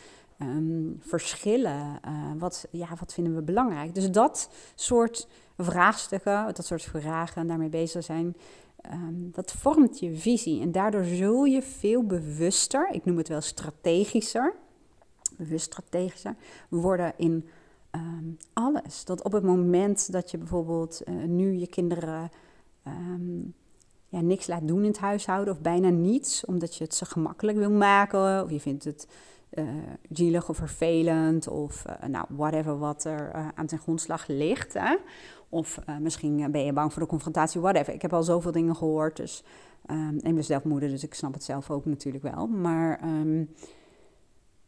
[0.98, 2.00] verschillen?
[2.08, 3.94] Uh, wat, ja, wat vinden we belangrijk?
[3.94, 8.36] Dus dat soort vraagstukken, dat soort vragen en daarmee bezig zijn,
[8.82, 10.60] Ehm, dat vormt je visie.
[10.60, 14.54] En daardoor zul je veel bewuster, ik noem het wel strategischer,
[15.36, 16.34] bewust strategischer,
[16.68, 17.48] worden in
[17.90, 19.04] ehm, alles.
[19.04, 22.30] Dat op het moment dat je bijvoorbeeld uh, nu je kinderen
[22.82, 23.40] ehm,
[24.08, 27.58] ja, niks laat doen in het huishouden, of bijna niets, omdat je het zo gemakkelijk
[27.58, 29.06] wil maken, of je vindt het
[29.54, 29.64] uh,
[30.10, 34.72] zielig of vervelend, of uh, nou, whatever wat er aan zijn grondslag ligt.
[34.72, 34.96] Hè?
[35.52, 37.94] Of uh, misschien ben je bang voor de confrontatie, whatever.
[37.94, 39.16] Ik heb al zoveel dingen gehoord.
[39.16, 39.44] Dus,
[39.90, 42.46] um, en ben zelf moeder, dus ik snap het zelf ook natuurlijk wel.
[42.46, 43.50] Maar um,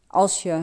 [0.06, 0.62] als je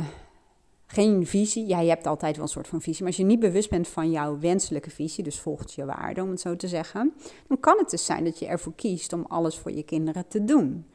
[0.86, 3.40] geen visie, ja, je hebt altijd wel een soort van visie, maar als je niet
[3.40, 7.14] bewust bent van jouw wenselijke visie, dus volgt je waarde, om het zo te zeggen,
[7.48, 10.44] dan kan het dus zijn dat je ervoor kiest om alles voor je kinderen te
[10.44, 10.86] doen.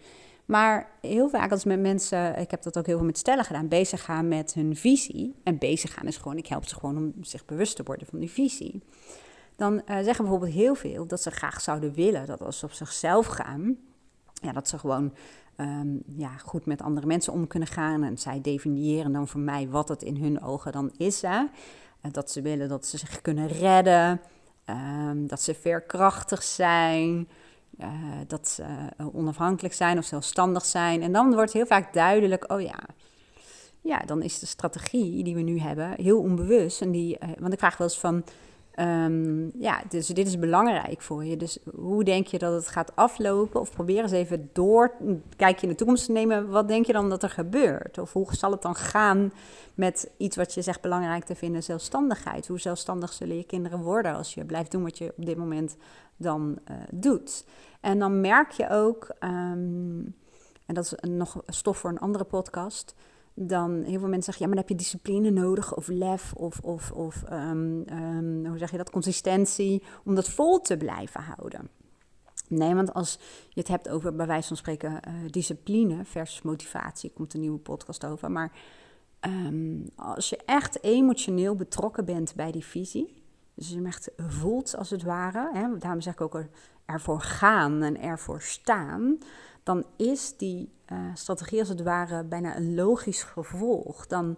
[0.46, 3.68] Maar heel vaak als met mensen, ik heb dat ook heel veel met stellen gedaan,
[3.68, 5.34] bezig gaan met hun visie.
[5.42, 8.18] En bezig gaan is gewoon, ik help ze gewoon om zich bewust te worden van
[8.18, 8.82] die visie.
[9.56, 12.72] Dan uh, zeggen bijvoorbeeld heel veel dat ze graag zouden willen dat als ze op
[12.72, 13.76] zichzelf gaan,
[14.32, 15.14] ja, dat ze gewoon
[15.56, 18.02] um, ja, goed met andere mensen om kunnen gaan.
[18.02, 21.22] En zij definiëren dan voor mij wat het in hun ogen dan is.
[21.22, 21.40] Hè?
[21.40, 24.20] Uh, dat ze willen dat ze zich kunnen redden,
[24.66, 27.28] um, dat ze veerkrachtig zijn.
[27.80, 27.88] Uh,
[28.26, 28.62] dat ze
[29.00, 31.02] uh, onafhankelijk zijn of zelfstandig zijn.
[31.02, 32.78] En dan wordt heel vaak duidelijk, oh ja,
[33.80, 36.80] ja, dan is de strategie die we nu hebben heel onbewust.
[36.80, 38.24] En die, uh, want ik vraag wel eens van,
[38.76, 41.36] um, ja, dus dit is belangrijk voor je.
[41.36, 43.60] Dus hoe denk je dat het gaat aflopen?
[43.60, 44.92] Of probeer eens even door,
[45.36, 47.98] kijk je in de toekomst te nemen, wat denk je dan dat er gebeurt?
[47.98, 49.32] Of hoe zal het dan gaan
[49.74, 52.46] met iets wat je zegt belangrijk te vinden, zelfstandigheid?
[52.46, 55.76] Hoe zelfstandig zullen je kinderen worden als je blijft doen wat je op dit moment
[56.16, 57.44] dan uh, doet?
[57.80, 60.14] En dan merk je ook, um,
[60.66, 62.94] en dat is nog stof voor een andere podcast,
[63.38, 66.58] dan heel veel mensen zeggen, ja, maar dan heb je discipline nodig, of lef, of,
[66.60, 71.68] of, of um, um, hoe zeg je dat, consistentie, om dat vol te blijven houden.
[72.48, 73.18] Nee, want als
[73.48, 77.58] je het hebt over, bij wijze van spreken, uh, discipline versus motivatie, komt een nieuwe
[77.58, 78.30] podcast over.
[78.30, 78.52] Maar
[79.20, 83.22] um, als je echt emotioneel betrokken bent bij die visie,
[83.54, 86.44] dus je hem echt voelt als het ware, hè, daarom zeg ik ook
[86.84, 89.18] ervoor gaan en ervoor staan,
[89.62, 94.06] dan is die uh, strategie als het ware bijna een logisch gevolg.
[94.06, 94.36] Dan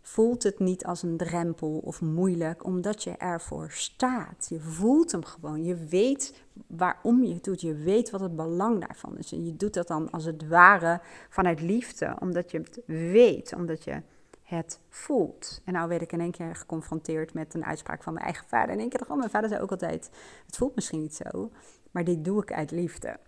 [0.00, 4.46] voelt het niet als een drempel of moeilijk, omdat je ervoor staat.
[4.48, 5.64] Je voelt hem gewoon.
[5.64, 7.60] Je weet waarom je het doet.
[7.60, 9.32] Je weet wat het belang daarvan is.
[9.32, 13.84] En je doet dat dan als het ware vanuit liefde, omdat je het weet, omdat
[13.84, 14.02] je
[14.42, 15.60] het voelt.
[15.64, 18.68] En nou werd ik in één keer geconfronteerd met een uitspraak van mijn eigen vader.
[18.68, 20.10] En in één keer dacht oh, mijn vader zei ook altijd,
[20.46, 21.50] het voelt misschien niet zo,
[21.90, 23.18] maar dit doe ik uit liefde.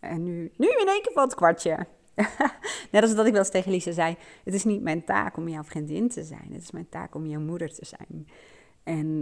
[0.00, 1.86] En nu, nu in één keer valt het kwartje.
[2.92, 5.48] Net als dat ik wel eens tegen Lisa zei: Het is niet mijn taak om
[5.48, 6.48] jouw vriendin te zijn.
[6.52, 8.26] Het is mijn taak om jouw moeder te zijn.
[8.82, 9.18] En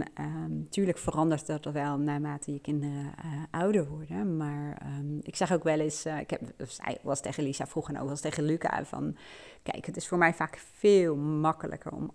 [0.49, 4.37] natuurlijk ehm, verandert dat wel naarmate je kinderen uh, ouder worden.
[4.37, 7.93] Maar um, ik zeg ook wel eens, uh, ik heb, zij was tegen Lisa vroeger
[7.93, 9.17] en ook wel eens tegen Luca van...
[9.63, 12.11] Kijk, het is voor mij vaak veel makkelijker om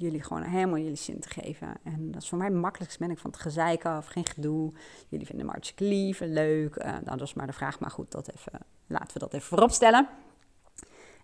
[0.00, 1.68] jullie gewoon helemaal jullie zin te geven.
[1.82, 2.98] En dat is voor mij het makkelijkst.
[2.98, 4.72] Ben ik van het gezeik af, geen gedoe.
[5.08, 6.76] Jullie vinden me hartstikke lief en leuk.
[6.76, 7.80] Uh, nou, dat is maar de vraag.
[7.80, 8.52] Maar goed, dat even,
[8.86, 10.08] laten we dat even voorop stellen.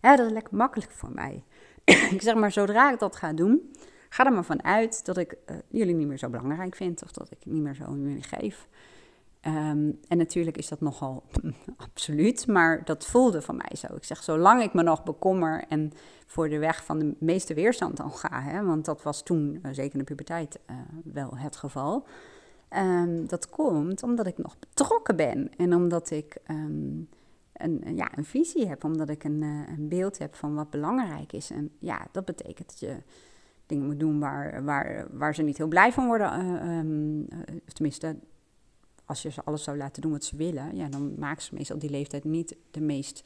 [0.00, 1.44] Dat is lekker makkelijk voor mij.
[2.14, 3.72] ik zeg maar, zodra ik dat ga doen,
[4.08, 7.02] ga er maar van uit dat ik uh, jullie niet meer zo belangrijk vind.
[7.02, 8.68] Of dat ik niet meer zo om jullie geef.
[9.46, 11.22] Um, en natuurlijk is dat nogal
[11.76, 13.94] absoluut, maar dat voelde van mij zo.
[13.94, 15.92] Ik zeg, zolang ik me nog bekommer en
[16.26, 19.72] voor de weg van de meeste weerstand dan ga, hè, want dat was toen, uh,
[19.72, 22.06] zeker in de puberteit, uh, wel het geval.
[22.76, 27.08] Um, dat komt omdat ik nog betrokken ben en omdat ik um,
[27.52, 31.32] een, ja, een visie heb, omdat ik een, uh, een beeld heb van wat belangrijk
[31.32, 31.50] is.
[31.50, 32.96] En ja, dat betekent dat je
[33.66, 36.30] dingen moet doen waar, waar, waar ze niet heel blij van worden.
[37.72, 38.16] Tenminste,
[39.10, 41.78] als je ze alles zou laten doen wat ze willen, ja, dan maken ze meestal
[41.78, 43.22] die leeftijd niet de meest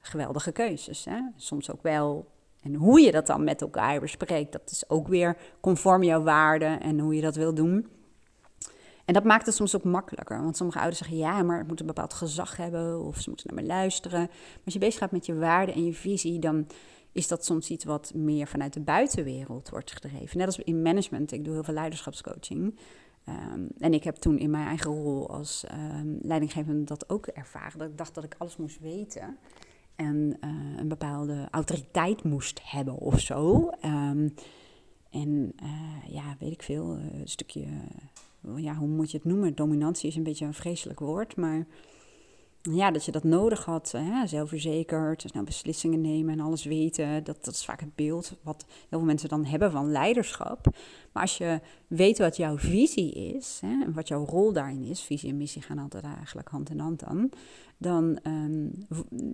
[0.00, 1.04] geweldige keuzes.
[1.04, 1.20] Hè?
[1.36, 2.32] Soms ook wel.
[2.62, 6.80] En hoe je dat dan met elkaar bespreekt, dat is ook weer conform jouw waarden
[6.80, 7.86] en hoe je dat wil doen.
[9.04, 10.42] En dat maakt het soms ook makkelijker.
[10.42, 13.54] Want sommige ouders zeggen ja, maar het moet een bepaald gezag hebben of ze moeten
[13.54, 14.20] naar me luisteren.
[14.20, 16.66] Maar als je bezig gaat met je waarden en je visie, dan
[17.12, 20.38] is dat soms iets wat meer vanuit de buitenwereld wordt gedreven.
[20.38, 22.78] Net als in management, ik doe heel veel leiderschapscoaching.
[23.24, 27.78] Ehm, en ik heb toen in mijn eigen rol als um, leidinggevende dat ook ervaren.
[27.78, 29.36] Dat ik dacht dat ik alles moest weten.
[29.96, 33.70] En uh, een bepaalde autoriteit moest hebben of zo.
[33.84, 34.34] Um,
[35.10, 37.66] en uh, ja, weet ik veel, een stukje,
[38.56, 39.54] ja, hoe moet je het noemen?
[39.54, 41.66] Dominantie is een beetje een vreselijk woord, maar
[42.72, 47.24] ja, dat je dat nodig had, hè, zelfverzekerd, snel beslissingen nemen en alles weten.
[47.24, 50.66] Dat, dat is vaak het beeld wat heel veel mensen dan hebben van leiderschap.
[51.12, 55.02] Maar als je weet wat jouw visie is hè, en wat jouw rol daarin is,
[55.02, 57.30] visie en missie gaan altijd eigenlijk hand in hand dan,
[57.76, 58.86] dan, um,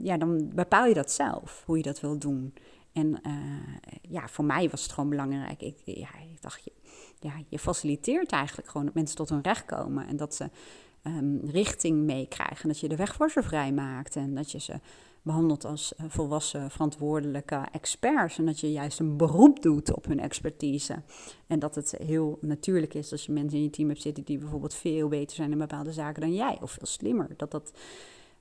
[0.03, 2.55] ja, dan bepaal je dat zelf, hoe je dat wil doen.
[2.93, 5.63] En uh, ja, voor mij was het gewoon belangrijk.
[5.63, 6.73] Ik, ja, ik dacht, je,
[7.21, 10.51] ja, je faciliteert eigenlijk gewoon dat mensen tot hun recht komen en dat ze
[11.05, 12.69] um, richting meekrijgen.
[12.69, 14.81] Dat je de weg voor vrij maakt en dat je ze
[15.23, 18.39] behandelt als uh, volwassen, verantwoordelijke experts.
[18.39, 21.03] En dat je juist een beroep doet op hun expertise.
[21.47, 24.39] En dat het heel natuurlijk is als je mensen in je team hebt zitten die
[24.39, 27.29] bijvoorbeeld veel beter zijn in bepaalde zaken dan jij, of veel slimmer.
[27.37, 27.73] Dat dat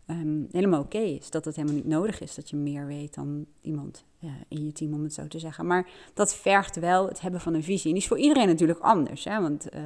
[0.09, 1.29] um, helemaal oké is.
[1.29, 4.71] Dat het helemaal niet nodig is dat je meer weet dan iemand uh, in je
[4.71, 5.65] team, om het zo te zeggen.
[5.65, 7.87] Maar dat vergt wel het hebben van een visie.
[7.87, 9.23] En die is voor iedereen natuurlijk anders.
[9.23, 9.41] Hè?
[9.41, 9.81] Want uh,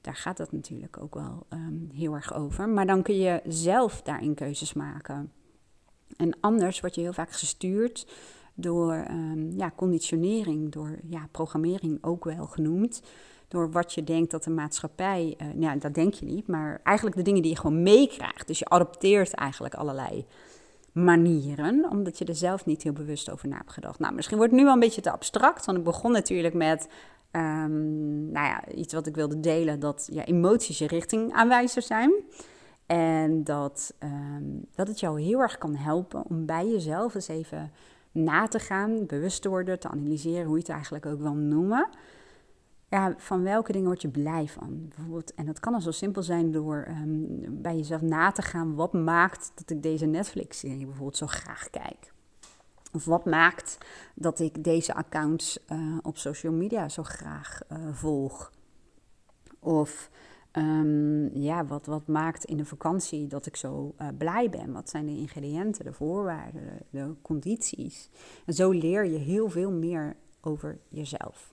[0.00, 2.68] daar gaat het natuurlijk ook wel um, heel erg over.
[2.68, 5.32] Maar dan kun je zelf daarin keuzes maken.
[6.16, 8.06] En anders word je heel vaak gestuurd
[8.54, 13.02] door um, ja, conditionering, door ja, programmering ook wel genoemd.
[13.48, 17.16] Door wat je denkt dat de maatschappij, uh, nou dat denk je niet, maar eigenlijk
[17.16, 18.46] de dingen die je gewoon meekrijgt.
[18.46, 20.26] Dus je adopteert eigenlijk allerlei
[20.92, 23.98] manieren, omdat je er zelf niet heel bewust over na hebt gedacht.
[23.98, 26.88] Nou, misschien wordt het nu wel een beetje te abstract, want ik begon natuurlijk met
[27.32, 32.12] Um, nou ja, iets wat ik wilde delen, dat ja, emoties je richtingaanwijzer zijn.
[32.86, 37.70] En dat, um, dat het jou heel erg kan helpen om bij jezelf eens even
[38.12, 41.88] na te gaan, bewust te worden, te analyseren, hoe je het eigenlijk ook wil noemen.
[42.88, 44.88] Ja, van welke dingen word je blij van?
[44.88, 48.74] Bijvoorbeeld, en dat kan al zo simpel zijn door um, bij jezelf na te gaan,
[48.74, 52.12] wat maakt dat ik deze Netflix-serie bijvoorbeeld zo graag kijk?
[52.92, 53.78] Of wat maakt
[54.14, 58.52] dat ik deze accounts uh, op social media zo graag uh, volg?
[59.58, 60.10] Of
[60.52, 64.72] um, ja, wat, wat maakt in de vakantie dat ik zo uh, blij ben?
[64.72, 68.10] Wat zijn de ingrediënten, de voorwaarden, de, condities?
[68.46, 71.52] En zo leer je heel veel meer over jezelf.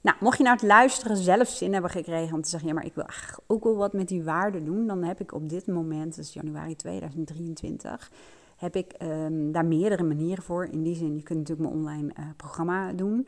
[0.00, 2.84] Nou, mocht je nou het luisteren zelf zin hebben gekregen om te zeggen, ja, maar
[2.84, 3.06] ik wil
[3.46, 6.76] ook wel wat met die waarden doen, dan heb ik op dit moment, dus januari
[6.76, 8.10] 2023,
[8.56, 10.64] heb ik um, daar meerdere manieren voor.
[10.64, 13.26] In die zin, je kunt natuurlijk mijn online uh, programma doen.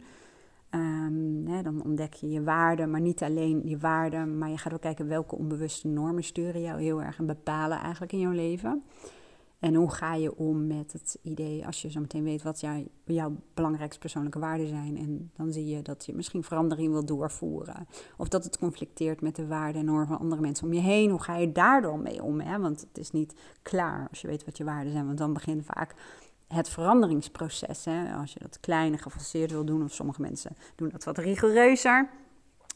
[1.44, 4.80] Hè, dan ontdek je je waarden, maar niet alleen je waarden, maar je gaat ook
[4.80, 8.82] kijken welke onbewuste normen sturen jou heel erg en bepalen eigenlijk in jouw leven.
[9.58, 12.64] En hoe ga je om met het idee, als je zo meteen weet wat
[13.04, 14.96] jouw belangrijkste persoonlijke waarden zijn.
[14.96, 17.86] En dan zie je dat je misschien verandering wil doorvoeren.
[18.16, 21.10] Of dat het conflicteert met de waarden en normen van andere mensen om je heen.
[21.10, 22.40] Hoe ga je daardoor mee om?
[22.40, 22.58] Hè?
[22.58, 25.06] Want het is niet klaar als je weet wat je waarden zijn.
[25.06, 25.94] Want dan begint vaak
[26.48, 27.84] het veranderingsproces.
[27.84, 28.14] Hè?
[28.14, 32.10] Als je dat klein gefaseerd wil doen, of sommige mensen doen dat wat rigoureuzer.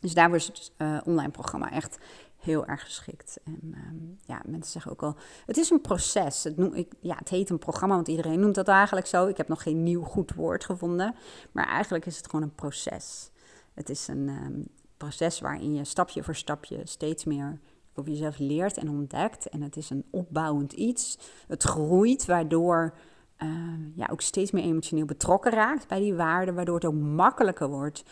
[0.01, 1.99] Dus daar is het uh, online programma echt
[2.43, 3.41] heel erg geschikt.
[3.45, 6.45] En um, ja, mensen zeggen ook al, het is een proces.
[6.45, 9.27] Het, noem, ik, ja, het heet een programma, want iedereen noemt dat eigenlijk zo.
[9.27, 11.15] Ik heb nog geen nieuw goed woord gevonden.
[11.53, 13.31] Maar eigenlijk is het gewoon een proces.
[13.75, 17.61] Het is een um, proces waarin je stapje voor stapje steeds meer
[17.95, 19.49] over jezelf leert en ontdekt.
[19.49, 21.19] En het is een opbouwend iets.
[21.47, 22.95] Het groeit, waardoor
[23.43, 23.51] uh,
[23.95, 26.55] ja, ook steeds meer emotioneel betrokken raakt bij die waarden.
[26.55, 28.03] Waardoor het ook makkelijker wordt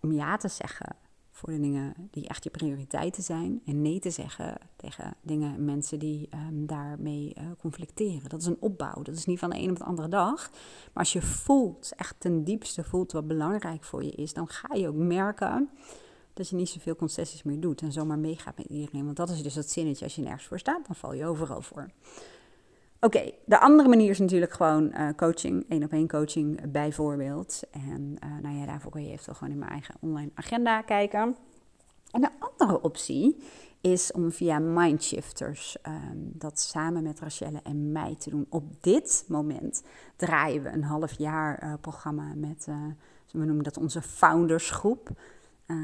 [0.00, 0.96] om ja te zeggen
[1.44, 3.62] voor de dingen die echt je prioriteiten zijn.
[3.66, 8.28] En nee te zeggen tegen dingen, mensen die um, daarmee uh, conflicteren.
[8.28, 9.02] Dat is een opbouw.
[9.02, 10.50] Dat is niet van de een op de andere dag.
[10.50, 14.74] Maar als je voelt, echt ten diepste voelt wat belangrijk voor je is, dan ga
[14.74, 15.70] je ook merken
[16.34, 19.04] dat je niet zoveel concessies meer doet en zomaar meegaat met iedereen.
[19.04, 21.62] Want dat is dus dat zinnetje, als je nergens voor staat, dan val je overal
[21.62, 21.90] voor.
[23.04, 27.62] Oké, de andere manier is natuurlijk gewoon uh, coaching, één op één coaching bijvoorbeeld.
[27.70, 31.36] En uh, nou ja, daarvoor kun je eventueel gewoon in mijn eigen online agenda kijken.
[32.10, 33.36] En de andere optie
[33.80, 38.46] is om via Mindshifters um, dat samen met Rachelle en mij te doen.
[38.48, 39.82] Op dit moment
[40.16, 42.66] draaien we een half jaar uh, programma met,
[43.30, 45.10] we noemen dat onze foundersgroep.
[45.66, 45.76] Um,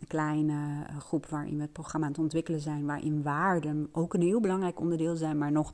[0.00, 4.22] een kleine groep waarin we het programma aan het ontwikkelen zijn, waarin waarden ook een
[4.22, 5.72] heel belangrijk onderdeel zijn, maar nog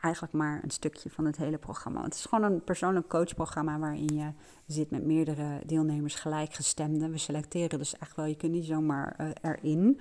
[0.00, 2.02] eigenlijk maar een stukje van het hele programma.
[2.02, 4.32] Het is gewoon een persoonlijk coachprogramma waarin je
[4.66, 7.10] zit met meerdere deelnemers gelijkgestemden.
[7.10, 10.00] We selecteren dus echt wel, je kunt niet zomaar uh, erin.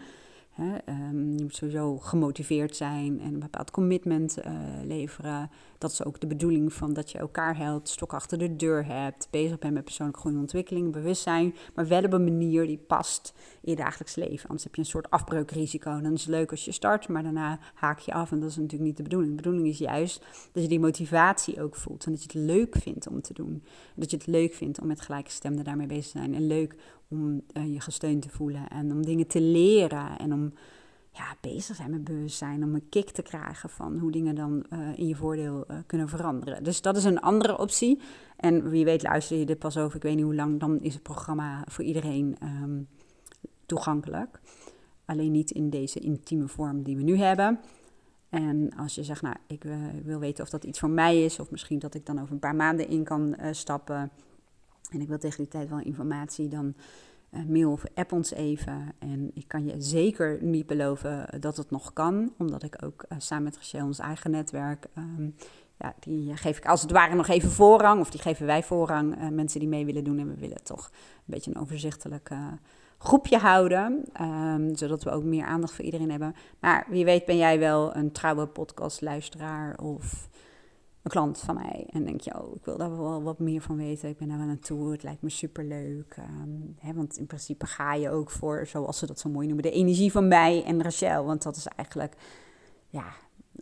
[0.52, 0.78] Hè?
[0.78, 5.50] Ehm, je moet sowieso gemotiveerd zijn en een bepaald commitment uh, leveren.
[5.80, 9.28] Dat is ook de bedoeling van dat je elkaar helpt, stok achter de deur hebt,
[9.30, 13.34] bezig bent met persoonlijke groei en ontwikkeling, bewustzijn, maar wel op een manier die past
[13.62, 14.48] in je dagelijks leven.
[14.48, 16.02] Anders heb je een soort afbreukrisico.
[16.02, 18.56] Dan is het leuk als je start, maar daarna haak je af en dat is
[18.56, 19.32] natuurlijk niet de bedoeling.
[19.32, 22.76] De bedoeling is juist dat je die motivatie ook voelt en dat je het leuk
[22.78, 23.64] vindt om te doen.
[23.96, 26.76] Dat je het leuk vindt om met gelijke stemmen daarmee bezig te zijn en leuk
[27.10, 30.54] om uh, je gesteund te voelen en om dingen te leren en om
[31.20, 34.97] ja, bezig zijn met bewustzijn, om een kick te krijgen van hoe dingen dan uh,
[34.97, 36.63] in je voordeel uh, kunnen veranderen.
[36.63, 37.99] Dus dat is een andere optie.
[38.38, 40.93] En wie weet luister je dit pas over, ik weet niet hoe lang, dan is
[40.93, 42.88] het programma voor iedereen um,
[43.65, 44.39] toegankelijk.
[45.05, 47.59] Alleen niet in deze intieme vorm die we nu hebben.
[48.30, 51.39] En als je zegt, nou, ik uh, wil weten of dat iets voor mij is,
[51.39, 54.11] of misschien dat ik dan over een paar maanden in kan stappen.
[54.89, 56.74] En ik wil tegen die tijd wel informatie, dan
[57.48, 58.94] mail of app ons even.
[59.00, 63.18] En ik kan je zeker niet beloven dat het nog kan, omdat ik ook uh,
[63.20, 65.36] samen met Rachel ons eigen netwerk, um,
[65.78, 69.22] ja, die geef ik als het ware nog even voorrang, of die geven wij voorrang,
[69.22, 70.20] uh, mensen die mee willen doen.
[70.20, 72.32] En we willen toch een beetje een overzichtelijk
[72.98, 76.36] groepje houden, um, zodat we ook meer aandacht voor iedereen hebben.
[76.60, 80.30] Maar wie weet ben jij wel een trouwe podcastluisteraar of
[81.02, 81.88] een klant van mij.
[81.89, 84.10] En denk je, oh, ik wil daar wel wat meer van weten.
[84.10, 84.91] Ik ben daar wel aan toe.
[84.91, 86.18] Het lijkt me superleuk.
[86.18, 89.64] Um, hè, want in principe ga je ook voor, zoals ze dat zo mooi noemen,
[89.64, 91.26] de energie van mij en Rachel.
[91.26, 92.16] Want dat is eigenlijk,
[92.89, 93.14] ja,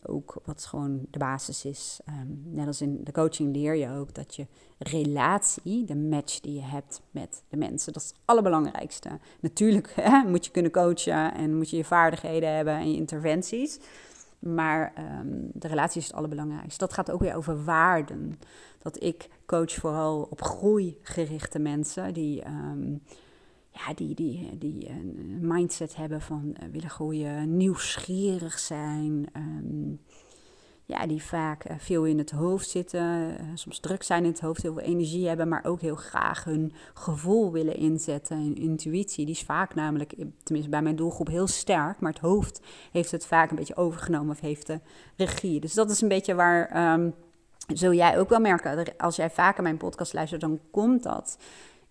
[0.03, 1.99] ook wat gewoon de basis is.
[2.09, 6.53] Um, net als in de coaching leer je ook dat je relatie, de match die
[6.53, 9.19] je hebt met de mensen, dat is het allerbelangrijkste.
[9.39, 13.79] Natuurlijk hè, moet je kunnen coachen en moet je je vaardigheden hebben en je interventies.
[14.53, 16.85] Maar um, de relatie is het allerbelangrijkste.
[16.85, 18.39] Dat gaat ook weer over waarden.
[18.79, 23.01] Dat ik coach vooral op groeigerichte mensen die, um,
[23.71, 29.25] ja, die, die, die een mindset hebben van uh, willen groeien, nieuwsgierig zijn.
[29.35, 29.99] Um,
[30.87, 34.39] ja, die vaak uh, veel in het hoofd zitten, uh, soms druk zijn in het
[34.39, 38.37] hoofd, heel veel energie hebben, maar ook heel graag hun gevoel willen inzetten.
[38.37, 40.13] En intuïtie, die is vaak namelijk,
[40.43, 42.61] tenminste bij mijn doelgroep, heel sterk, maar het hoofd
[42.91, 44.79] heeft het vaak een beetje overgenomen of heeft de
[45.15, 45.59] regie.
[45.59, 47.13] Dus dat is een beetje waar, um,
[47.73, 51.37] zul jij ook wel merken, als jij vaker mijn podcast luistert, dan komt dat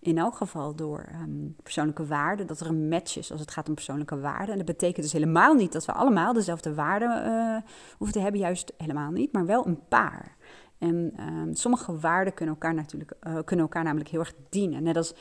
[0.07, 3.67] in elk geval door um, persoonlijke waarden, dat er een match is als het gaat
[3.67, 4.49] om persoonlijke waarden.
[4.49, 7.57] En dat betekent dus helemaal niet dat we allemaal dezelfde waarden uh,
[7.97, 10.35] hoeven te hebben, juist helemaal niet, maar wel een paar.
[10.77, 14.83] En um, sommige waarden kunnen elkaar, natuurlijk, uh, kunnen elkaar namelijk heel erg dienen.
[14.83, 15.15] Net als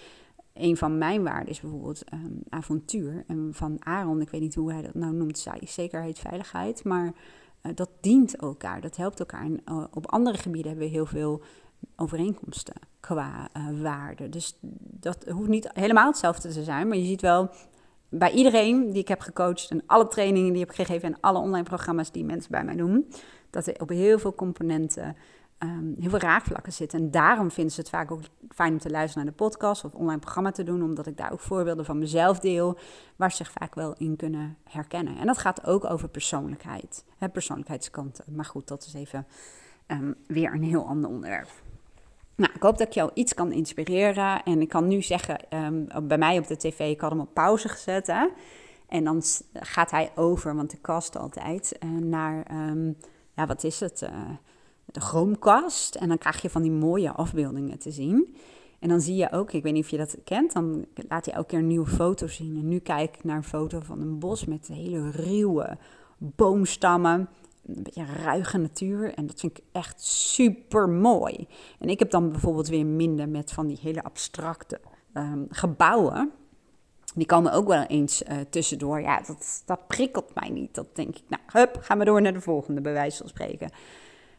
[0.52, 3.24] een van mijn waarden is bijvoorbeeld um, avontuur.
[3.26, 6.84] En van Aaron, ik weet niet hoe hij dat nou noemt, zekerheid, veiligheid.
[6.84, 7.04] Maar
[7.62, 9.44] uh, dat dient elkaar, dat helpt elkaar.
[9.44, 9.60] En
[9.92, 11.42] op andere gebieden hebben we heel veel
[11.96, 14.28] overeenkomsten qua uh, waarde.
[14.28, 17.50] Dus dat hoeft niet helemaal hetzelfde te zijn, maar je ziet wel
[18.08, 21.38] bij iedereen die ik heb gecoacht en alle trainingen die ik heb gegeven en alle
[21.38, 23.12] online programma's die mensen bij mij doen,
[23.50, 25.16] dat er op heel veel componenten
[25.58, 26.98] um, heel veel raakvlakken zitten.
[26.98, 29.94] En daarom vinden ze het vaak ook fijn om te luisteren naar de podcast of
[29.94, 32.78] online programma te doen, omdat ik daar ook voorbeelden van mezelf deel,
[33.16, 35.18] waar ze zich vaak wel in kunnen herkennen.
[35.18, 38.24] En dat gaat ook over persoonlijkheid, hè, persoonlijkheidskanten.
[38.28, 39.26] Maar goed, dat is even
[39.86, 41.48] um, weer een heel ander onderwerp.
[42.36, 44.42] Nou, ik hoop dat ik jou iets kan inspireren.
[44.42, 47.34] En ik kan nu zeggen, um, bij mij op de tv, ik had hem op
[47.34, 48.12] pauze gezet.
[48.88, 49.22] En dan
[49.52, 52.96] gaat hij over, want de kast altijd, uh, naar, um,
[53.34, 54.02] ja, wat is het?
[54.02, 54.10] Uh,
[54.84, 55.94] de Chromecast.
[55.94, 58.36] En dan krijg je van die mooie afbeeldingen te zien.
[58.78, 61.34] En dan zie je ook, ik weet niet of je dat kent, dan laat hij
[61.34, 62.56] elke keer een nieuwe foto zien.
[62.56, 65.78] En nu kijk ik naar een foto van een bos met hele ruwe
[66.18, 67.28] boomstammen
[67.66, 69.14] een beetje ruige natuur.
[69.14, 71.48] En dat vind ik echt super mooi.
[71.78, 74.80] En ik heb dan bijvoorbeeld weer minder met van die hele abstracte
[75.14, 76.30] um, gebouwen.
[77.14, 79.00] Die komen ook wel eens uh, tussendoor.
[79.00, 80.74] Ja, dat, dat prikkelt mij niet.
[80.74, 83.70] Dat denk ik, nou, hup, gaan we door naar de volgende, bij wijze van spreken.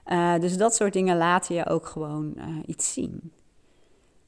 [0.06, 3.32] Uh, dus dat soort dingen laten je ook gewoon uh, iets zien.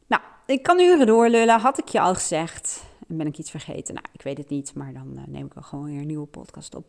[0.08, 2.84] Nou, ik kan uren doorlullen, had ik je al gezegd.
[3.10, 3.94] En ben ik iets vergeten?
[3.94, 6.28] Nou, ik weet het niet, maar dan uh, neem ik wel gewoon weer een nieuwe
[6.28, 6.86] podcast op.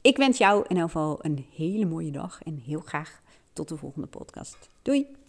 [0.00, 3.76] Ik wens jou in ieder geval een hele mooie dag en heel graag tot de
[3.76, 4.68] volgende podcast.
[4.82, 5.23] Doei!